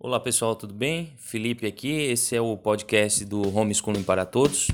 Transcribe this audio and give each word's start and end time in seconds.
Olá 0.00 0.20
pessoal, 0.20 0.54
tudo 0.54 0.72
bem? 0.72 1.12
Felipe 1.16 1.66
aqui, 1.66 1.90
esse 1.90 2.36
é 2.36 2.40
o 2.40 2.56
podcast 2.56 3.24
do 3.24 3.52
Homeschooling 3.52 4.04
para 4.04 4.24
Todos. 4.24 4.68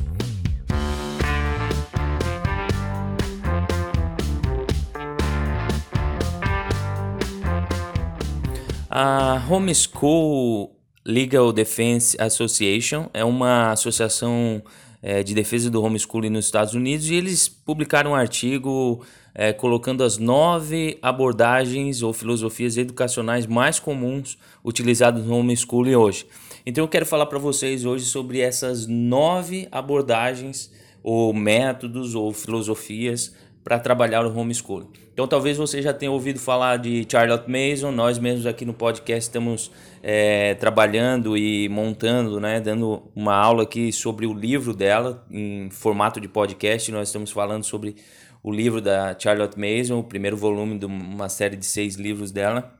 A 8.90 9.42
Homeschool 9.48 10.76
Legal 11.06 11.54
Defense 11.54 12.14
Association 12.20 13.08
é 13.14 13.24
uma 13.24 13.72
associação 13.72 14.62
é, 15.06 15.22
de 15.22 15.34
defesa 15.34 15.70
do 15.70 15.82
homeschooling 15.82 16.30
nos 16.30 16.46
Estados 16.46 16.72
Unidos 16.72 17.10
e 17.10 17.14
eles 17.14 17.46
publicaram 17.46 18.12
um 18.12 18.14
artigo 18.14 19.04
é, 19.34 19.52
colocando 19.52 20.02
as 20.02 20.16
nove 20.16 20.98
abordagens 21.02 22.02
ou 22.02 22.14
filosofias 22.14 22.78
educacionais 22.78 23.46
mais 23.46 23.78
comuns 23.78 24.38
utilizadas 24.64 25.26
no 25.26 25.36
homeschooling 25.36 25.94
hoje. 25.94 26.26
Então 26.64 26.82
eu 26.82 26.88
quero 26.88 27.04
falar 27.04 27.26
para 27.26 27.38
vocês 27.38 27.84
hoje 27.84 28.06
sobre 28.06 28.40
essas 28.40 28.86
nove 28.86 29.68
abordagens 29.70 30.72
ou 31.02 31.34
métodos 31.34 32.14
ou 32.14 32.32
filosofias 32.32 33.34
para 33.62 33.78
trabalhar 33.78 34.24
o 34.24 34.34
homeschooling. 34.34 35.03
Então 35.14 35.28
talvez 35.28 35.56
você 35.56 35.80
já 35.80 35.94
tenha 35.94 36.10
ouvido 36.10 36.40
falar 36.40 36.76
de 36.76 37.06
Charlotte 37.08 37.48
Mason, 37.48 37.92
nós 37.92 38.18
mesmos 38.18 38.46
aqui 38.46 38.64
no 38.64 38.74
podcast 38.74 39.28
estamos 39.28 39.70
é, 40.02 40.54
trabalhando 40.54 41.38
e 41.38 41.68
montando, 41.68 42.40
né, 42.40 42.60
dando 42.60 43.00
uma 43.14 43.32
aula 43.32 43.62
aqui 43.62 43.92
sobre 43.92 44.26
o 44.26 44.34
livro 44.34 44.74
dela 44.74 45.24
em 45.30 45.70
formato 45.70 46.20
de 46.20 46.26
podcast. 46.26 46.90
Nós 46.90 47.10
estamos 47.10 47.30
falando 47.30 47.62
sobre 47.62 47.94
o 48.42 48.50
livro 48.50 48.80
da 48.80 49.16
Charlotte 49.16 49.56
Mason, 49.56 50.00
o 50.00 50.02
primeiro 50.02 50.36
volume 50.36 50.80
de 50.80 50.86
uma 50.86 51.28
série 51.28 51.56
de 51.56 51.64
seis 51.64 51.94
livros 51.94 52.32
dela, 52.32 52.76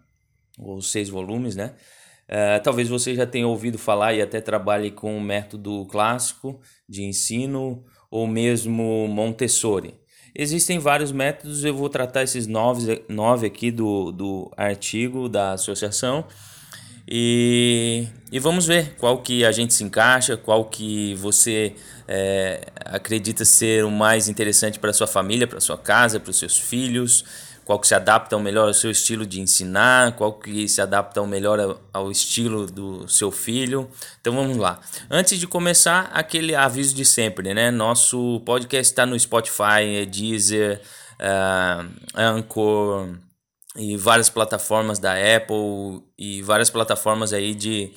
ou 0.59 0.83
seis 0.83 1.09
volumes, 1.09 1.55
né? 1.55 1.77
Uh, 2.29 2.61
talvez 2.65 2.89
você 2.89 3.15
já 3.15 3.27
tenha 3.27 3.47
ouvido 3.47 3.79
falar 3.79 4.13
e 4.13 4.21
até 4.21 4.41
trabalhe 4.41 4.91
com 4.91 5.17
o 5.17 5.21
método 5.21 5.87
clássico 5.87 6.61
de 6.89 7.05
ensino 7.05 7.85
ou 8.11 8.27
mesmo 8.27 9.07
Montessori. 9.07 9.95
Existem 10.37 10.81
vários 10.81 11.13
métodos, 11.13 11.65
eu 11.65 11.73
vou 11.73 11.89
tratar 11.89 12.25
esses 12.25 12.49
nove, 12.49 13.05
nove 13.09 13.47
aqui 13.47 13.71
do, 13.71 14.11
do 14.11 14.51
artigo 14.57 15.29
da 15.29 15.53
associação. 15.53 16.25
E, 17.07 18.09
e 18.33 18.39
vamos 18.41 18.67
ver 18.67 18.97
qual 18.97 19.19
que 19.19 19.45
a 19.45 19.53
gente 19.53 19.73
se 19.73 19.85
encaixa, 19.85 20.37
qual 20.37 20.65
que 20.65 21.15
você 21.15 21.75
é, 22.09 22.67
acredita 22.85 23.45
ser 23.45 23.85
o 23.85 23.91
mais 23.91 24.29
interessante 24.29 24.79
para 24.79 24.93
sua 24.93 25.07
família, 25.07 25.47
para 25.47 25.61
sua 25.61 25.79
casa, 25.79 26.19
para 26.19 26.31
os 26.31 26.39
seus 26.39 26.59
filhos, 26.59 27.25
qual 27.65 27.79
que 27.79 27.87
se 27.87 27.95
adapta 27.95 28.39
melhor 28.39 28.69
ao 28.69 28.75
seu 28.75 28.91
estilo 28.91 29.25
de 29.25 29.41
ensinar, 29.41 30.13
qual 30.17 30.35
que 30.35 30.69
se 30.69 30.81
adapta 30.81 31.25
melhor 31.27 31.81
ao 31.93 32.11
estilo 32.11 32.67
do 32.67 33.09
seu 33.09 33.31
filho. 33.31 33.89
Então 34.21 34.35
vamos 34.35 34.57
lá. 34.57 34.81
Antes 35.11 35.39
de 35.39 35.47
começar, 35.47 36.11
aquele 36.13 36.55
aviso 36.55 36.95
de 36.95 37.05
sempre, 37.05 37.55
né? 37.55 37.71
Nosso 37.71 38.41
podcast 38.41 38.93
está 38.93 39.07
no 39.07 39.19
Spotify, 39.19 40.07
Deezer, 40.07 40.81
uh, 41.21 41.89
Anchor, 42.15 43.09
e 43.77 43.97
várias 43.97 44.31
plataformas 44.31 44.99
da 44.99 45.15
Apple 45.15 46.03
e 46.19 46.43
várias 46.43 46.71
plataformas 46.71 47.33
aí 47.33 47.55
de, 47.55 47.93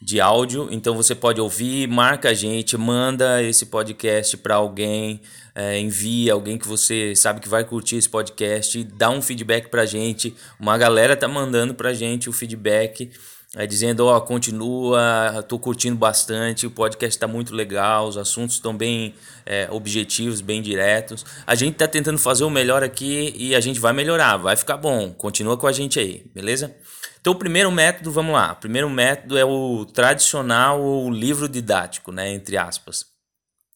de 0.00 0.20
áudio. 0.20 0.68
Então 0.70 0.94
você 0.94 1.14
pode 1.14 1.40
ouvir, 1.40 1.88
marca 1.88 2.30
a 2.30 2.34
gente, 2.34 2.76
manda 2.76 3.42
esse 3.42 3.66
podcast 3.66 4.36
para 4.36 4.56
alguém, 4.56 5.20
é, 5.56 5.80
envia 5.80 6.34
alguém 6.34 6.58
que 6.58 6.68
você 6.68 7.16
sabe 7.16 7.40
que 7.40 7.48
vai 7.48 7.64
curtir 7.64 7.96
esse 7.96 8.08
podcast, 8.08 8.84
dá 8.84 9.08
um 9.08 9.22
feedback 9.22 9.68
para 9.70 9.82
a 9.82 9.86
gente. 9.86 10.36
Uma 10.60 10.76
galera 10.76 11.16
tá 11.16 11.26
mandando 11.26 11.74
para 11.74 11.88
a 11.88 11.94
gente 11.94 12.28
o 12.28 12.32
feedback 12.32 13.10
é, 13.54 13.66
dizendo, 13.66 14.04
ó, 14.04 14.18
oh, 14.18 14.20
continua, 14.20 15.42
tô 15.48 15.58
curtindo 15.58 15.96
bastante, 15.96 16.66
o 16.66 16.70
podcast 16.70 17.16
está 17.16 17.26
muito 17.26 17.54
legal, 17.54 18.06
os 18.06 18.18
assuntos 18.18 18.56
estão 18.56 18.76
bem 18.76 19.14
é, 19.46 19.66
objetivos, 19.70 20.42
bem 20.42 20.60
diretos. 20.60 21.24
A 21.46 21.54
gente 21.54 21.72
está 21.72 21.88
tentando 21.88 22.18
fazer 22.18 22.44
o 22.44 22.50
melhor 22.50 22.84
aqui 22.84 23.32
e 23.34 23.54
a 23.54 23.60
gente 23.60 23.80
vai 23.80 23.94
melhorar, 23.94 24.36
vai 24.36 24.56
ficar 24.56 24.76
bom. 24.76 25.10
Continua 25.10 25.56
com 25.56 25.66
a 25.66 25.72
gente 25.72 25.98
aí, 25.98 26.30
beleza? 26.34 26.76
Então, 27.18 27.32
o 27.32 27.36
primeiro 27.36 27.72
método, 27.72 28.12
vamos 28.12 28.34
lá. 28.34 28.52
O 28.52 28.56
primeiro 28.56 28.90
método 28.90 29.38
é 29.38 29.44
o 29.44 29.86
tradicional 29.86 30.82
ou 30.82 31.10
livro 31.10 31.48
didático, 31.48 32.12
né, 32.12 32.30
entre 32.30 32.58
aspas. 32.58 33.06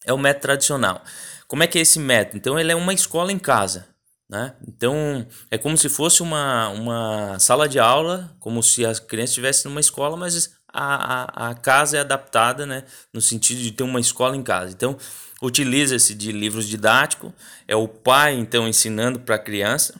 É 0.05 0.13
o 0.13 0.17
método 0.17 0.43
tradicional. 0.43 1.01
Como 1.51 1.63
é 1.63 1.67
que 1.67 1.77
é 1.77 1.81
esse 1.81 1.99
método? 1.99 2.37
Então, 2.37 2.57
ele 2.57 2.71
é 2.71 2.75
uma 2.75 2.93
escola 2.93 3.29
em 3.29 3.37
casa. 3.37 3.85
Né? 4.29 4.53
Então, 4.65 5.27
é 5.51 5.57
como 5.57 5.77
se 5.77 5.89
fosse 5.89 6.23
uma, 6.23 6.69
uma 6.69 7.37
sala 7.39 7.67
de 7.67 7.77
aula, 7.77 8.33
como 8.39 8.63
se 8.63 8.85
as 8.85 9.01
crianças 9.01 9.31
estivessem 9.31 9.69
numa 9.69 9.81
escola, 9.81 10.15
mas 10.15 10.49
a, 10.71 11.49
a, 11.49 11.49
a 11.49 11.53
casa 11.53 11.97
é 11.97 11.99
adaptada 11.99 12.65
né? 12.65 12.85
no 13.13 13.19
sentido 13.19 13.61
de 13.61 13.73
ter 13.73 13.83
uma 13.83 13.99
escola 13.99 14.37
em 14.37 14.41
casa. 14.41 14.71
Então, 14.71 14.97
utiliza-se 15.41 16.15
de 16.15 16.31
livros 16.31 16.69
didáticos, 16.69 17.33
é 17.67 17.75
o 17.75 17.85
pai, 17.85 18.35
então, 18.35 18.65
ensinando 18.65 19.19
para 19.19 19.35
a 19.35 19.37
criança, 19.37 19.99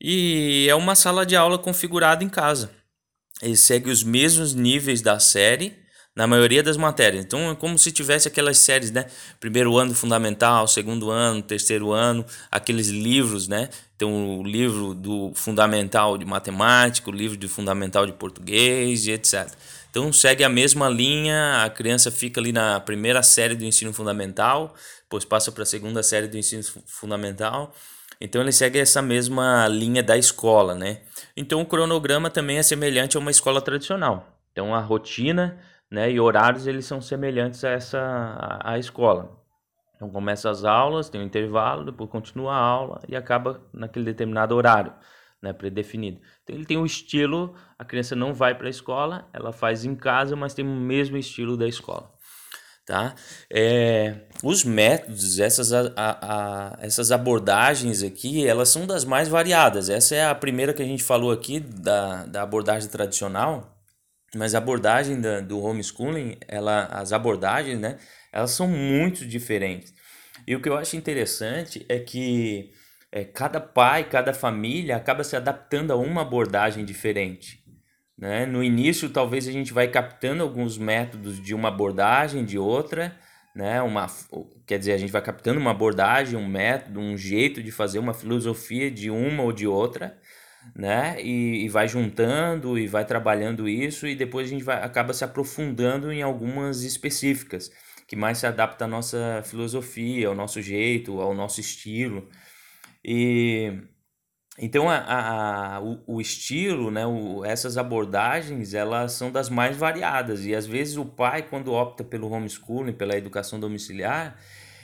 e 0.00 0.66
é 0.68 0.74
uma 0.74 0.96
sala 0.96 1.24
de 1.24 1.36
aula 1.36 1.56
configurada 1.56 2.24
em 2.24 2.28
casa. 2.28 2.68
Ele 3.40 3.56
segue 3.56 3.90
os 3.90 4.02
mesmos 4.02 4.54
níveis 4.54 5.00
da 5.00 5.20
série, 5.20 5.78
na 6.14 6.26
maioria 6.26 6.62
das 6.62 6.76
matérias. 6.76 7.24
Então 7.24 7.50
é 7.50 7.54
como 7.54 7.78
se 7.78 7.92
tivesse 7.92 8.28
aquelas 8.28 8.58
séries, 8.58 8.90
né? 8.90 9.06
Primeiro 9.38 9.76
ano 9.78 9.94
fundamental, 9.94 10.66
segundo 10.66 11.10
ano, 11.10 11.42
terceiro 11.42 11.92
ano, 11.92 12.24
aqueles 12.50 12.88
livros, 12.88 13.48
né? 13.48 13.68
Então 13.96 14.38
o 14.38 14.42
livro 14.42 14.94
do 14.94 15.32
fundamental 15.34 16.18
de 16.18 16.24
matemática, 16.24 17.10
o 17.10 17.12
livro 17.12 17.36
do 17.36 17.48
fundamental 17.48 18.06
de 18.06 18.12
português 18.12 19.06
e 19.06 19.12
etc. 19.12 19.48
Então 19.90 20.12
segue 20.12 20.44
a 20.44 20.48
mesma 20.48 20.88
linha, 20.88 21.64
a 21.64 21.70
criança 21.70 22.10
fica 22.10 22.40
ali 22.40 22.52
na 22.52 22.80
primeira 22.80 23.22
série 23.22 23.54
do 23.54 23.64
ensino 23.64 23.92
fundamental, 23.92 24.74
depois 25.02 25.24
passa 25.24 25.50
para 25.50 25.64
a 25.64 25.66
segunda 25.66 26.02
série 26.02 26.28
do 26.28 26.38
ensino 26.38 26.62
fundamental. 26.86 27.74
Então 28.20 28.42
ele 28.42 28.52
segue 28.52 28.78
essa 28.78 29.00
mesma 29.00 29.66
linha 29.66 30.02
da 30.02 30.16
escola, 30.16 30.74
né? 30.74 30.98
Então 31.36 31.60
o 31.60 31.66
cronograma 31.66 32.30
também 32.30 32.58
é 32.58 32.62
semelhante 32.62 33.16
a 33.16 33.20
uma 33.20 33.30
escola 33.30 33.60
tradicional. 33.62 34.38
Então 34.52 34.74
a 34.74 34.80
rotina 34.80 35.58
né? 35.90 36.10
E 36.10 36.20
horários 36.20 36.66
eles 36.66 36.84
são 36.86 37.00
semelhantes 37.00 37.64
a 37.64 37.70
essa 37.70 37.98
a, 38.00 38.72
a 38.72 38.78
escola. 38.78 39.40
Então 39.96 40.08
começa 40.08 40.48
as 40.48 40.64
aulas, 40.64 41.10
tem 41.10 41.20
um 41.20 41.24
intervalo, 41.24 41.84
depois 41.84 42.08
continua 42.08 42.54
a 42.54 42.58
aula 42.58 43.02
e 43.06 43.14
acaba 43.14 43.60
naquele 43.70 44.06
determinado 44.06 44.54
horário, 44.54 44.94
né, 45.42 45.52
predefinido. 45.52 46.20
Então 46.42 46.56
ele 46.56 46.64
tem 46.64 46.78
um 46.78 46.86
estilo, 46.86 47.54
a 47.78 47.84
criança 47.84 48.16
não 48.16 48.32
vai 48.32 48.54
para 48.54 48.66
a 48.66 48.70
escola, 48.70 49.28
ela 49.30 49.52
faz 49.52 49.84
em 49.84 49.94
casa, 49.94 50.34
mas 50.34 50.54
tem 50.54 50.64
o 50.64 50.68
mesmo 50.68 51.18
estilo 51.18 51.54
da 51.54 51.68
escola. 51.68 52.10
Tá? 52.86 53.14
É, 53.52 54.22
os 54.42 54.64
métodos, 54.64 55.38
essas, 55.38 55.70
a, 55.72 55.92
a, 55.96 56.78
essas 56.80 57.12
abordagens 57.12 58.02
aqui, 58.02 58.48
elas 58.48 58.70
são 58.70 58.86
das 58.86 59.04
mais 59.04 59.28
variadas. 59.28 59.90
Essa 59.90 60.14
é 60.14 60.24
a 60.24 60.34
primeira 60.34 60.72
que 60.72 60.82
a 60.82 60.86
gente 60.86 61.04
falou 61.04 61.30
aqui, 61.30 61.60
da, 61.60 62.24
da 62.24 62.42
abordagem 62.42 62.88
tradicional, 62.88 63.79
mas 64.34 64.54
a 64.54 64.58
abordagem 64.58 65.20
da, 65.20 65.40
do 65.40 65.60
homeschooling, 65.60 66.36
ela, 66.46 66.84
as 66.86 67.12
abordagens, 67.12 67.78
né, 67.78 67.98
elas 68.32 68.52
são 68.52 68.68
muito 68.68 69.26
diferentes. 69.26 69.92
E 70.46 70.54
o 70.54 70.60
que 70.60 70.68
eu 70.68 70.76
acho 70.76 70.96
interessante 70.96 71.84
é 71.88 71.98
que 71.98 72.72
é, 73.12 73.24
cada 73.24 73.60
pai, 73.60 74.04
cada 74.04 74.32
família 74.32 74.96
acaba 74.96 75.24
se 75.24 75.36
adaptando 75.36 75.92
a 75.92 75.96
uma 75.96 76.22
abordagem 76.22 76.84
diferente. 76.84 77.60
Né? 78.16 78.46
No 78.46 78.62
início, 78.62 79.08
talvez 79.08 79.48
a 79.48 79.52
gente 79.52 79.72
vai 79.72 79.88
captando 79.88 80.42
alguns 80.42 80.78
métodos 80.78 81.42
de 81.42 81.54
uma 81.54 81.68
abordagem, 81.68 82.44
de 82.44 82.58
outra, 82.58 83.16
né? 83.54 83.82
uma, 83.82 84.06
quer 84.66 84.78
dizer, 84.78 84.92
a 84.92 84.98
gente 84.98 85.10
vai 85.10 85.22
captando 85.22 85.58
uma 85.58 85.72
abordagem, 85.72 86.38
um 86.38 86.46
método, 86.46 87.00
um 87.00 87.16
jeito 87.16 87.62
de 87.62 87.72
fazer 87.72 87.98
uma 87.98 88.14
filosofia 88.14 88.90
de 88.90 89.10
uma 89.10 89.42
ou 89.42 89.52
de 89.52 89.66
outra, 89.66 90.16
né? 90.74 91.20
E, 91.22 91.64
e, 91.64 91.68
vai 91.68 91.88
juntando 91.88 92.78
e 92.78 92.86
vai 92.86 93.04
trabalhando 93.04 93.68
isso 93.68 94.06
e 94.06 94.14
depois 94.14 94.46
a 94.46 94.50
gente 94.50 94.64
vai, 94.64 94.82
acaba 94.82 95.12
se 95.12 95.24
aprofundando 95.24 96.12
em 96.12 96.22
algumas 96.22 96.82
específicas 96.82 97.70
que 98.06 98.16
mais 98.16 98.38
se 98.38 98.46
adapta 98.46 98.84
à 98.86 98.88
nossa 98.88 99.42
filosofia, 99.44 100.28
ao 100.28 100.34
nosso 100.34 100.60
jeito, 100.60 101.20
ao 101.20 101.32
nosso 101.34 101.60
estilo. 101.60 102.28
E 103.04 103.72
então 104.58 104.90
a, 104.90 104.96
a, 104.96 105.76
a 105.76 105.80
o, 105.80 106.02
o, 106.06 106.20
estilo, 106.20 106.90
né, 106.90 107.06
o, 107.06 107.44
essas 107.44 107.78
abordagens, 107.78 108.74
elas 108.74 109.12
são 109.12 109.30
das 109.30 109.48
mais 109.48 109.76
variadas 109.76 110.44
e 110.44 110.54
às 110.54 110.66
vezes 110.66 110.96
o 110.96 111.04
pai 111.04 111.42
quando 111.42 111.72
opta 111.72 112.04
pelo 112.04 112.30
homeschooling, 112.30 112.92
pela 112.92 113.16
educação 113.16 113.58
domiciliar, 113.60 114.36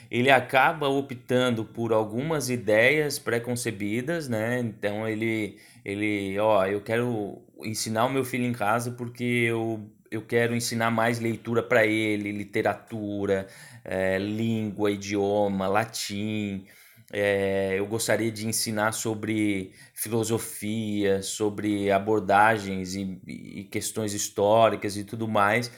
ele 0.09 0.29
acaba 0.29 0.87
optando 0.87 1.65
por 1.65 1.93
algumas 1.93 2.49
ideias 2.49 3.19
pré-concebidas, 3.19 4.27
né? 4.27 4.59
Então 4.59 5.07
ele, 5.07 5.57
ele, 5.83 6.37
ó, 6.39 6.65
eu 6.65 6.81
quero 6.81 7.41
ensinar 7.63 8.05
o 8.05 8.09
meu 8.09 8.23
filho 8.23 8.45
em 8.45 8.53
casa 8.53 8.91
porque 8.91 9.23
eu, 9.23 9.89
eu 10.11 10.21
quero 10.21 10.55
ensinar 10.55 10.91
mais 10.91 11.19
leitura 11.19 11.61
para 11.61 11.85
ele, 11.85 12.31
literatura, 12.31 13.47
é, 13.83 14.17
língua, 14.17 14.91
idioma, 14.91 15.67
latim, 15.67 16.65
é, 17.11 17.75
eu 17.79 17.85
gostaria 17.85 18.29
de 18.31 18.45
ensinar 18.47 18.91
sobre 18.91 19.71
filosofia, 19.93 21.21
sobre 21.21 21.89
abordagens 21.89 22.95
e, 22.95 23.17
e 23.25 23.63
questões 23.65 24.13
históricas 24.13 24.97
e 24.97 25.05
tudo 25.05 25.27
mais. 25.27 25.71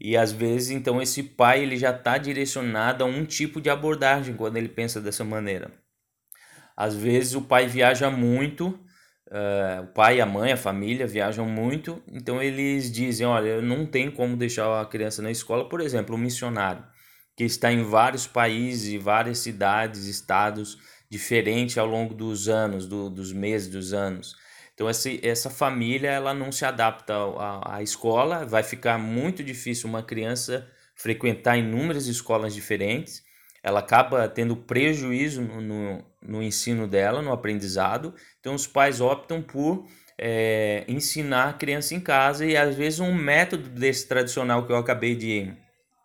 E 0.00 0.16
às 0.16 0.32
vezes, 0.32 0.70
então, 0.70 1.02
esse 1.02 1.22
pai 1.22 1.62
ele 1.62 1.76
já 1.76 1.90
está 1.90 2.18
direcionado 2.18 3.04
a 3.04 3.06
um 3.06 3.24
tipo 3.24 3.60
de 3.60 3.68
abordagem 3.68 4.34
quando 4.34 4.56
ele 4.56 4.68
pensa 4.68 5.00
dessa 5.00 5.24
maneira. 5.24 5.72
Às 6.76 6.94
vezes 6.94 7.34
o 7.34 7.42
pai 7.42 7.66
viaja 7.66 8.08
muito, 8.08 8.68
uh, 9.28 9.82
o 9.82 9.86
pai, 9.88 10.20
a 10.20 10.26
mãe, 10.26 10.52
a 10.52 10.56
família 10.56 11.06
viajam 11.06 11.46
muito, 11.46 12.00
então 12.06 12.40
eles 12.40 12.92
dizem, 12.92 13.26
olha, 13.26 13.48
eu 13.48 13.62
não 13.62 13.84
tenho 13.84 14.12
como 14.12 14.36
deixar 14.36 14.80
a 14.80 14.86
criança 14.86 15.20
na 15.20 15.30
escola, 15.30 15.68
por 15.68 15.80
exemplo, 15.80 16.14
um 16.14 16.18
missionário 16.18 16.84
que 17.38 17.44
está 17.44 17.72
em 17.72 17.84
vários 17.84 18.26
países 18.26 19.00
várias 19.00 19.38
cidades, 19.38 20.06
estados 20.06 20.76
diferentes 21.08 21.78
ao 21.78 21.86
longo 21.86 22.12
dos 22.12 22.48
anos, 22.48 22.88
do, 22.88 23.08
dos 23.08 23.32
meses, 23.32 23.68
dos 23.68 23.92
anos. 23.92 24.34
Então 24.78 24.88
essa, 24.88 25.10
essa 25.26 25.50
família 25.50 26.08
ela 26.08 26.32
não 26.32 26.52
se 26.52 26.64
adapta 26.64 27.12
à, 27.12 27.78
à 27.78 27.82
escola, 27.82 28.46
vai 28.46 28.62
ficar 28.62 28.96
muito 28.96 29.42
difícil 29.42 29.88
uma 29.88 30.04
criança 30.04 30.70
frequentar 30.94 31.58
inúmeras 31.58 32.06
escolas 32.06 32.54
diferentes, 32.54 33.24
ela 33.60 33.80
acaba 33.80 34.28
tendo 34.28 34.56
prejuízo 34.56 35.42
no, 35.42 35.60
no, 35.60 36.04
no 36.22 36.40
ensino 36.40 36.86
dela, 36.86 37.20
no 37.20 37.32
aprendizado, 37.32 38.14
então 38.38 38.54
os 38.54 38.68
pais 38.68 39.00
optam 39.00 39.42
por 39.42 39.84
é, 40.16 40.84
ensinar 40.86 41.48
a 41.48 41.52
criança 41.54 41.96
em 41.96 42.00
casa. 42.00 42.46
E 42.46 42.56
às 42.56 42.76
vezes 42.76 43.00
um 43.00 43.12
método 43.12 43.68
desse 43.68 44.06
tradicional 44.06 44.64
que 44.64 44.70
eu 44.70 44.76
acabei 44.76 45.16
de 45.16 45.52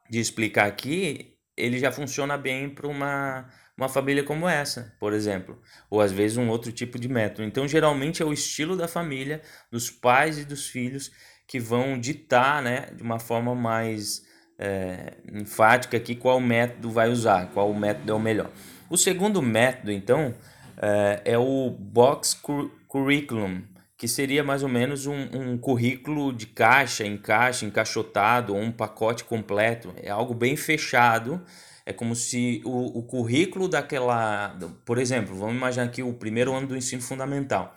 de 0.10 0.20
explicar 0.20 0.68
aqui, 0.68 1.34
ele 1.58 1.80
já 1.80 1.92
funciona 1.92 2.38
bem 2.38 2.70
para 2.70 2.88
uma, 2.88 3.50
uma 3.78 3.90
família 3.90 4.24
como 4.24 4.48
essa, 4.48 4.96
por 5.00 5.14
exemplo, 5.14 5.60
ou 5.90 6.00
às 6.00 6.12
vezes 6.12 6.38
um 6.38 6.50
outro 6.50 6.72
tipo 6.72 7.00
de 7.00 7.08
método. 7.08 7.48
Então, 7.48 7.68
geralmente 7.68 8.22
é 8.22 8.25
o 8.25 8.34
estilo 8.34 8.78
da 8.78 8.88
família, 8.88 9.42
dos 9.72 9.90
pais 9.90 10.38
e 10.38 10.46
dos 10.46 10.68
filhos 10.68 11.12
que 11.48 11.60
vão 11.60 12.00
ditar, 12.00 12.62
né, 12.62 12.88
de 12.96 13.04
uma 13.04 13.20
forma 13.20 13.54
mais 13.54 14.25
é, 14.58 15.18
enfática 15.34 15.98
aqui 15.98 16.16
qual 16.16 16.40
método 16.40 16.90
vai 16.90 17.10
usar, 17.10 17.48
qual 17.48 17.74
método 17.74 18.12
é 18.12 18.16
o 18.16 18.20
melhor. 18.20 18.52
O 18.90 18.98
segundo 18.98 19.42
método, 19.42 19.92
então, 19.92 20.34
é, 20.78 21.22
é 21.25 21.38
o 21.38 21.70
Box 21.70 22.40
Curriculum, 22.88 23.64
que 23.98 24.08
seria 24.08 24.44
mais 24.44 24.64
ou 24.64 24.70
menos 24.70 25.06
um, 25.06 25.30
um 25.34 25.58
currículo 25.58 26.34
de 26.34 26.46
caixa, 26.46 27.06
em 27.06 27.18
caixa, 27.18 27.66
encaixotado, 27.66 28.54
ou 28.54 28.62
um 28.62 28.72
pacote 28.72 29.24
completo. 29.24 29.94
É 29.98 30.10
algo 30.10 30.34
bem 30.34 30.56
fechado. 30.56 31.42
É 31.85 31.91
como 31.91 32.15
se 32.15 32.62
o, 32.65 33.00
o 33.00 33.03
currículo 33.03 33.68
daquela. 33.68 34.57
Por 34.85 34.97
exemplo, 34.97 35.35
vamos 35.35 35.56
imaginar 35.56 35.85
aqui 35.85 36.01
o 36.01 36.13
primeiro 36.13 36.53
ano 36.53 36.68
do 36.68 36.77
ensino 36.77 37.01
fundamental. 37.01 37.75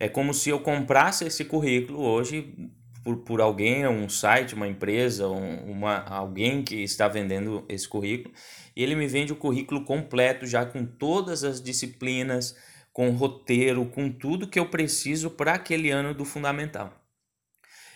É 0.00 0.08
como 0.08 0.32
se 0.32 0.50
eu 0.50 0.60
comprasse 0.60 1.24
esse 1.24 1.44
currículo 1.44 2.00
hoje 2.00 2.54
por, 3.04 3.18
por 3.18 3.40
alguém, 3.40 3.86
um 3.86 4.08
site, 4.08 4.54
uma 4.54 4.66
empresa, 4.66 5.28
um, 5.28 5.70
uma, 5.70 5.98
alguém 6.04 6.62
que 6.62 6.82
está 6.82 7.06
vendendo 7.06 7.64
esse 7.68 7.86
currículo, 7.86 8.34
e 8.74 8.82
ele 8.82 8.94
me 8.94 9.06
vende 9.06 9.32
o 9.32 9.36
currículo 9.36 9.84
completo, 9.84 10.46
já 10.46 10.64
com 10.64 10.86
todas 10.86 11.44
as 11.44 11.62
disciplinas 11.62 12.56
com 12.92 13.10
roteiro, 13.10 13.84
com 13.86 14.10
tudo 14.10 14.46
que 14.46 14.58
eu 14.58 14.66
preciso 14.66 15.28
para 15.28 15.54
aquele 15.54 15.90
ano 15.90 16.14
do 16.14 16.24
fundamental. 16.24 16.92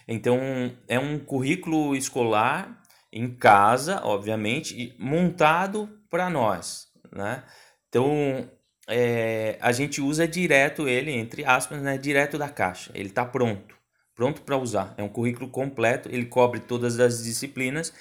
Então, 0.06 0.40
é 0.88 0.98
um 0.98 1.18
currículo 1.18 1.94
escolar 1.94 2.82
em 3.12 3.28
casa, 3.28 4.00
obviamente, 4.04 4.94
montado 4.98 5.88
para 6.10 6.28
nós, 6.28 6.88
né? 7.12 7.42
Então, 7.88 8.50
é, 8.88 9.58
a 9.60 9.72
gente 9.72 10.00
usa 10.00 10.26
direto 10.26 10.88
ele, 10.88 11.12
entre 11.12 11.44
aspas, 11.44 11.80
né, 11.82 11.98
direto 11.98 12.38
da 12.38 12.48
caixa. 12.48 12.90
Ele 12.94 13.08
está 13.08 13.24
pronto, 13.24 13.76
pronto 14.14 14.42
para 14.42 14.56
usar. 14.56 14.94
É 14.96 15.02
um 15.02 15.08
currículo 15.08 15.48
completo, 15.50 16.08
ele 16.10 16.26
cobre 16.26 16.60
todas 16.60 16.98
as 16.98 17.22
disciplinas 17.22 17.92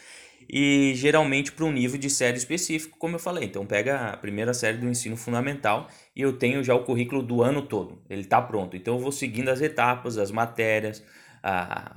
e 0.50 0.94
geralmente 0.96 1.52
para 1.52 1.66
um 1.66 1.72
nível 1.72 2.00
de 2.00 2.10
série 2.10 2.38
específico, 2.38 2.98
como 2.98 3.16
eu 3.16 3.20
falei. 3.20 3.44
Então 3.44 3.66
pega 3.66 4.12
a 4.12 4.18
primeira 4.18 4.54
série 4.54 4.78
do 4.78 4.88
ensino 4.88 5.18
fundamental 5.18 5.90
e 6.16 6.22
eu 6.22 6.34
tenho 6.34 6.64
já 6.64 6.74
o 6.74 6.84
currículo 6.84 7.22
do 7.22 7.44
ano 7.44 7.62
todo, 7.62 8.02
ele 8.10 8.22
está 8.22 8.42
pronto. 8.42 8.76
Então 8.78 8.96
eu 8.96 9.00
vou 9.00 9.12
seguindo 9.12 9.50
as 9.50 9.62
etapas, 9.62 10.18
as 10.18 10.32
matérias, 10.32 11.04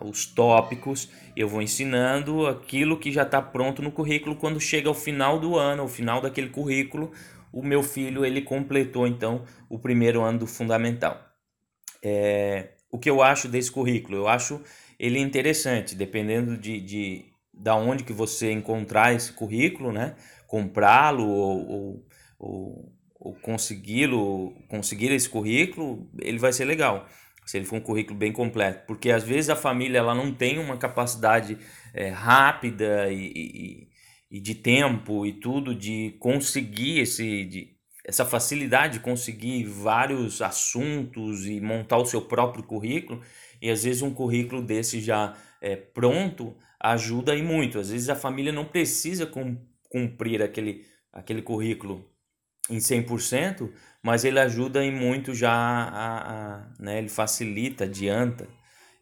os 0.02 0.26
tópicos, 0.26 1.08
eu 1.36 1.48
vou 1.48 1.62
ensinando 1.62 2.46
aquilo 2.46 2.98
que 2.98 3.12
já 3.12 3.22
está 3.22 3.40
pronto 3.40 3.82
no 3.82 3.92
currículo. 3.92 4.36
Quando 4.36 4.60
chega 4.60 4.88
ao 4.88 4.94
final 4.94 5.38
do 5.38 5.56
ano, 5.56 5.82
ao 5.82 5.88
final 5.88 6.20
daquele 6.20 6.48
currículo, 6.48 7.12
o 7.52 7.62
meu 7.62 7.82
filho 7.82 8.24
ele 8.24 8.42
completou 8.42 9.06
então 9.06 9.44
o 9.68 9.78
primeiro 9.78 10.22
ano 10.22 10.40
do 10.40 10.46
fundamental. 10.46 11.20
É, 12.02 12.70
o 12.90 12.98
que 12.98 13.10
eu 13.10 13.22
acho 13.22 13.48
desse 13.48 13.70
currículo? 13.70 14.16
Eu 14.16 14.28
acho 14.28 14.60
ele 14.98 15.18
interessante, 15.18 15.94
dependendo 15.94 16.56
de, 16.56 16.80
de 16.80 17.24
da 17.52 17.74
onde 17.74 18.04
que 18.04 18.12
você 18.12 18.50
encontrar 18.50 19.14
esse 19.14 19.32
currículo, 19.32 19.92
né? 19.92 20.16
Comprá-lo 20.46 21.26
ou, 21.26 21.70
ou, 21.70 22.06
ou, 22.38 22.92
ou 23.18 23.34
consegui-lo, 23.34 24.54
conseguir 24.68 25.12
esse 25.12 25.28
currículo, 25.28 26.10
ele 26.20 26.38
vai 26.38 26.52
ser 26.52 26.64
legal. 26.64 27.06
Se 27.50 27.56
ele 27.56 27.66
for 27.66 27.78
um 27.78 27.80
currículo 27.80 28.16
bem 28.16 28.30
completo, 28.30 28.86
porque 28.86 29.10
às 29.10 29.24
vezes 29.24 29.50
a 29.50 29.56
família 29.56 29.98
ela 29.98 30.14
não 30.14 30.32
tem 30.32 30.60
uma 30.60 30.76
capacidade 30.76 31.58
é, 31.92 32.08
rápida 32.08 33.10
e, 33.10 33.32
e, 33.34 33.88
e, 34.30 34.40
de 34.40 34.54
tempo 34.54 35.26
e 35.26 35.32
tudo 35.32 35.74
de 35.74 36.14
conseguir 36.20 37.00
esse, 37.00 37.44
de, 37.44 37.76
essa 38.04 38.24
facilidade 38.24 38.98
de 38.98 39.00
conseguir 39.00 39.64
vários 39.64 40.40
assuntos 40.40 41.44
e 41.44 41.60
montar 41.60 41.98
o 41.98 42.06
seu 42.06 42.22
próprio 42.22 42.62
currículo. 42.62 43.20
E 43.60 43.68
às 43.68 43.82
vezes 43.82 44.00
um 44.00 44.14
currículo 44.14 44.62
desse 44.62 45.00
já 45.00 45.36
é, 45.60 45.74
pronto 45.74 46.56
ajuda 46.78 47.34
e 47.34 47.42
muito. 47.42 47.80
Às 47.80 47.90
vezes 47.90 48.08
a 48.08 48.14
família 48.14 48.52
não 48.52 48.64
precisa 48.64 49.28
cumprir 49.88 50.40
aquele, 50.40 50.84
aquele 51.12 51.42
currículo 51.42 52.08
em 52.68 52.78
100%, 52.78 53.70
mas 54.02 54.24
ele 54.24 54.38
ajuda 54.38 54.84
e 54.84 54.90
muito 54.90 55.34
já, 55.34 55.52
a, 55.52 56.56
a, 56.56 56.66
né, 56.78 56.98
ele 56.98 57.08
facilita, 57.08 57.84
adianta 57.84 58.48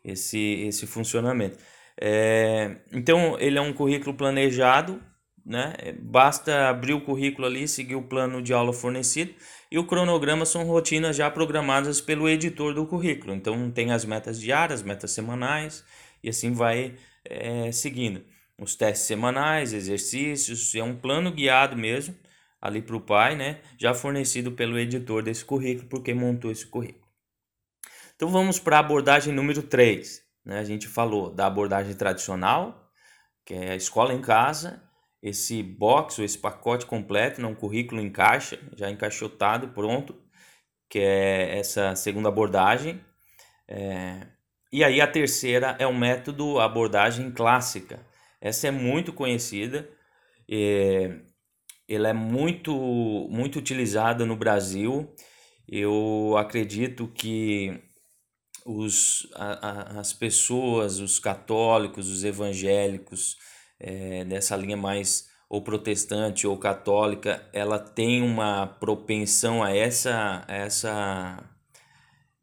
esse, 0.04 0.38
esse 0.66 0.86
funcionamento. 0.86 1.58
É, 2.00 2.76
então, 2.92 3.36
ele 3.40 3.58
é 3.58 3.60
um 3.60 3.72
currículo 3.72 4.14
planejado, 4.16 5.02
né? 5.44 5.74
basta 6.00 6.68
abrir 6.68 6.92
o 6.92 7.00
currículo 7.00 7.46
ali, 7.46 7.66
seguir 7.66 7.96
o 7.96 8.02
plano 8.02 8.42
de 8.42 8.52
aula 8.52 8.72
fornecido, 8.72 9.34
e 9.70 9.78
o 9.78 9.86
cronograma 9.86 10.44
são 10.44 10.64
rotinas 10.64 11.16
já 11.16 11.30
programadas 11.30 12.00
pelo 12.00 12.28
editor 12.28 12.74
do 12.74 12.86
currículo. 12.86 13.34
Então, 13.34 13.70
tem 13.70 13.92
as 13.92 14.04
metas 14.04 14.40
diárias, 14.40 14.82
metas 14.82 15.10
semanais, 15.12 15.84
e 16.22 16.28
assim 16.28 16.52
vai 16.52 16.94
é, 17.24 17.70
seguindo. 17.72 18.24
Os 18.60 18.74
testes 18.74 19.06
semanais, 19.06 19.72
exercícios, 19.72 20.74
é 20.74 20.82
um 20.82 20.96
plano 20.96 21.30
guiado 21.32 21.76
mesmo 21.76 22.14
ali 22.60 22.82
para 22.82 22.96
o 22.96 23.00
pai, 23.00 23.36
né? 23.36 23.60
Já 23.78 23.94
fornecido 23.94 24.52
pelo 24.52 24.78
editor 24.78 25.22
desse 25.22 25.44
currículo, 25.44 25.88
porque 25.88 26.12
montou 26.12 26.50
esse 26.50 26.66
currículo. 26.66 27.06
Então 28.16 28.28
vamos 28.28 28.58
para 28.58 28.76
a 28.76 28.80
abordagem 28.80 29.32
número 29.32 29.62
3. 29.62 30.22
Né? 30.44 30.58
A 30.58 30.64
gente 30.64 30.88
falou 30.88 31.30
da 31.30 31.46
abordagem 31.46 31.94
tradicional, 31.94 32.90
que 33.44 33.54
é 33.54 33.72
a 33.72 33.76
escola 33.76 34.12
em 34.12 34.20
casa, 34.20 34.82
esse 35.22 35.62
box 35.62 36.18
ou 36.18 36.24
esse 36.24 36.38
pacote 36.38 36.86
completo, 36.86 37.40
não, 37.40 37.50
um 37.50 37.54
currículo 37.54 38.00
em 38.00 38.10
caixa, 38.10 38.58
já 38.76 38.90
encaixotado, 38.90 39.68
pronto, 39.68 40.16
que 40.88 40.98
é 40.98 41.58
essa 41.58 41.94
segunda 41.94 42.28
abordagem. 42.28 43.00
É, 43.66 44.26
e 44.72 44.82
aí 44.82 45.00
a 45.00 45.06
terceira 45.06 45.76
é 45.78 45.86
o 45.86 45.94
método 45.94 46.58
abordagem 46.58 47.30
clássica. 47.30 48.04
Essa 48.40 48.68
é 48.68 48.70
muito 48.70 49.12
conhecida, 49.12 49.88
é, 50.50 51.20
ela 51.88 52.08
é 52.08 52.12
muito, 52.12 52.72
muito 53.30 53.58
utilizada 53.58 54.26
no 54.26 54.36
Brasil. 54.36 55.08
Eu 55.66 56.36
acredito 56.38 57.08
que 57.08 57.80
os, 58.66 59.26
a, 59.34 59.68
a, 59.96 60.00
as 60.00 60.12
pessoas, 60.12 60.98
os 61.00 61.18
católicos, 61.18 62.08
os 62.08 62.24
evangélicos, 62.24 63.36
é, 63.80 64.24
dessa 64.24 64.56
linha 64.56 64.76
mais 64.76 65.28
ou 65.48 65.62
protestante 65.62 66.46
ou 66.46 66.58
católica, 66.58 67.48
ela 67.52 67.78
tem 67.78 68.22
uma 68.22 68.66
propensão 68.66 69.62
a 69.62 69.74
essa, 69.74 70.44
a 70.46 70.54
essa 70.54 71.44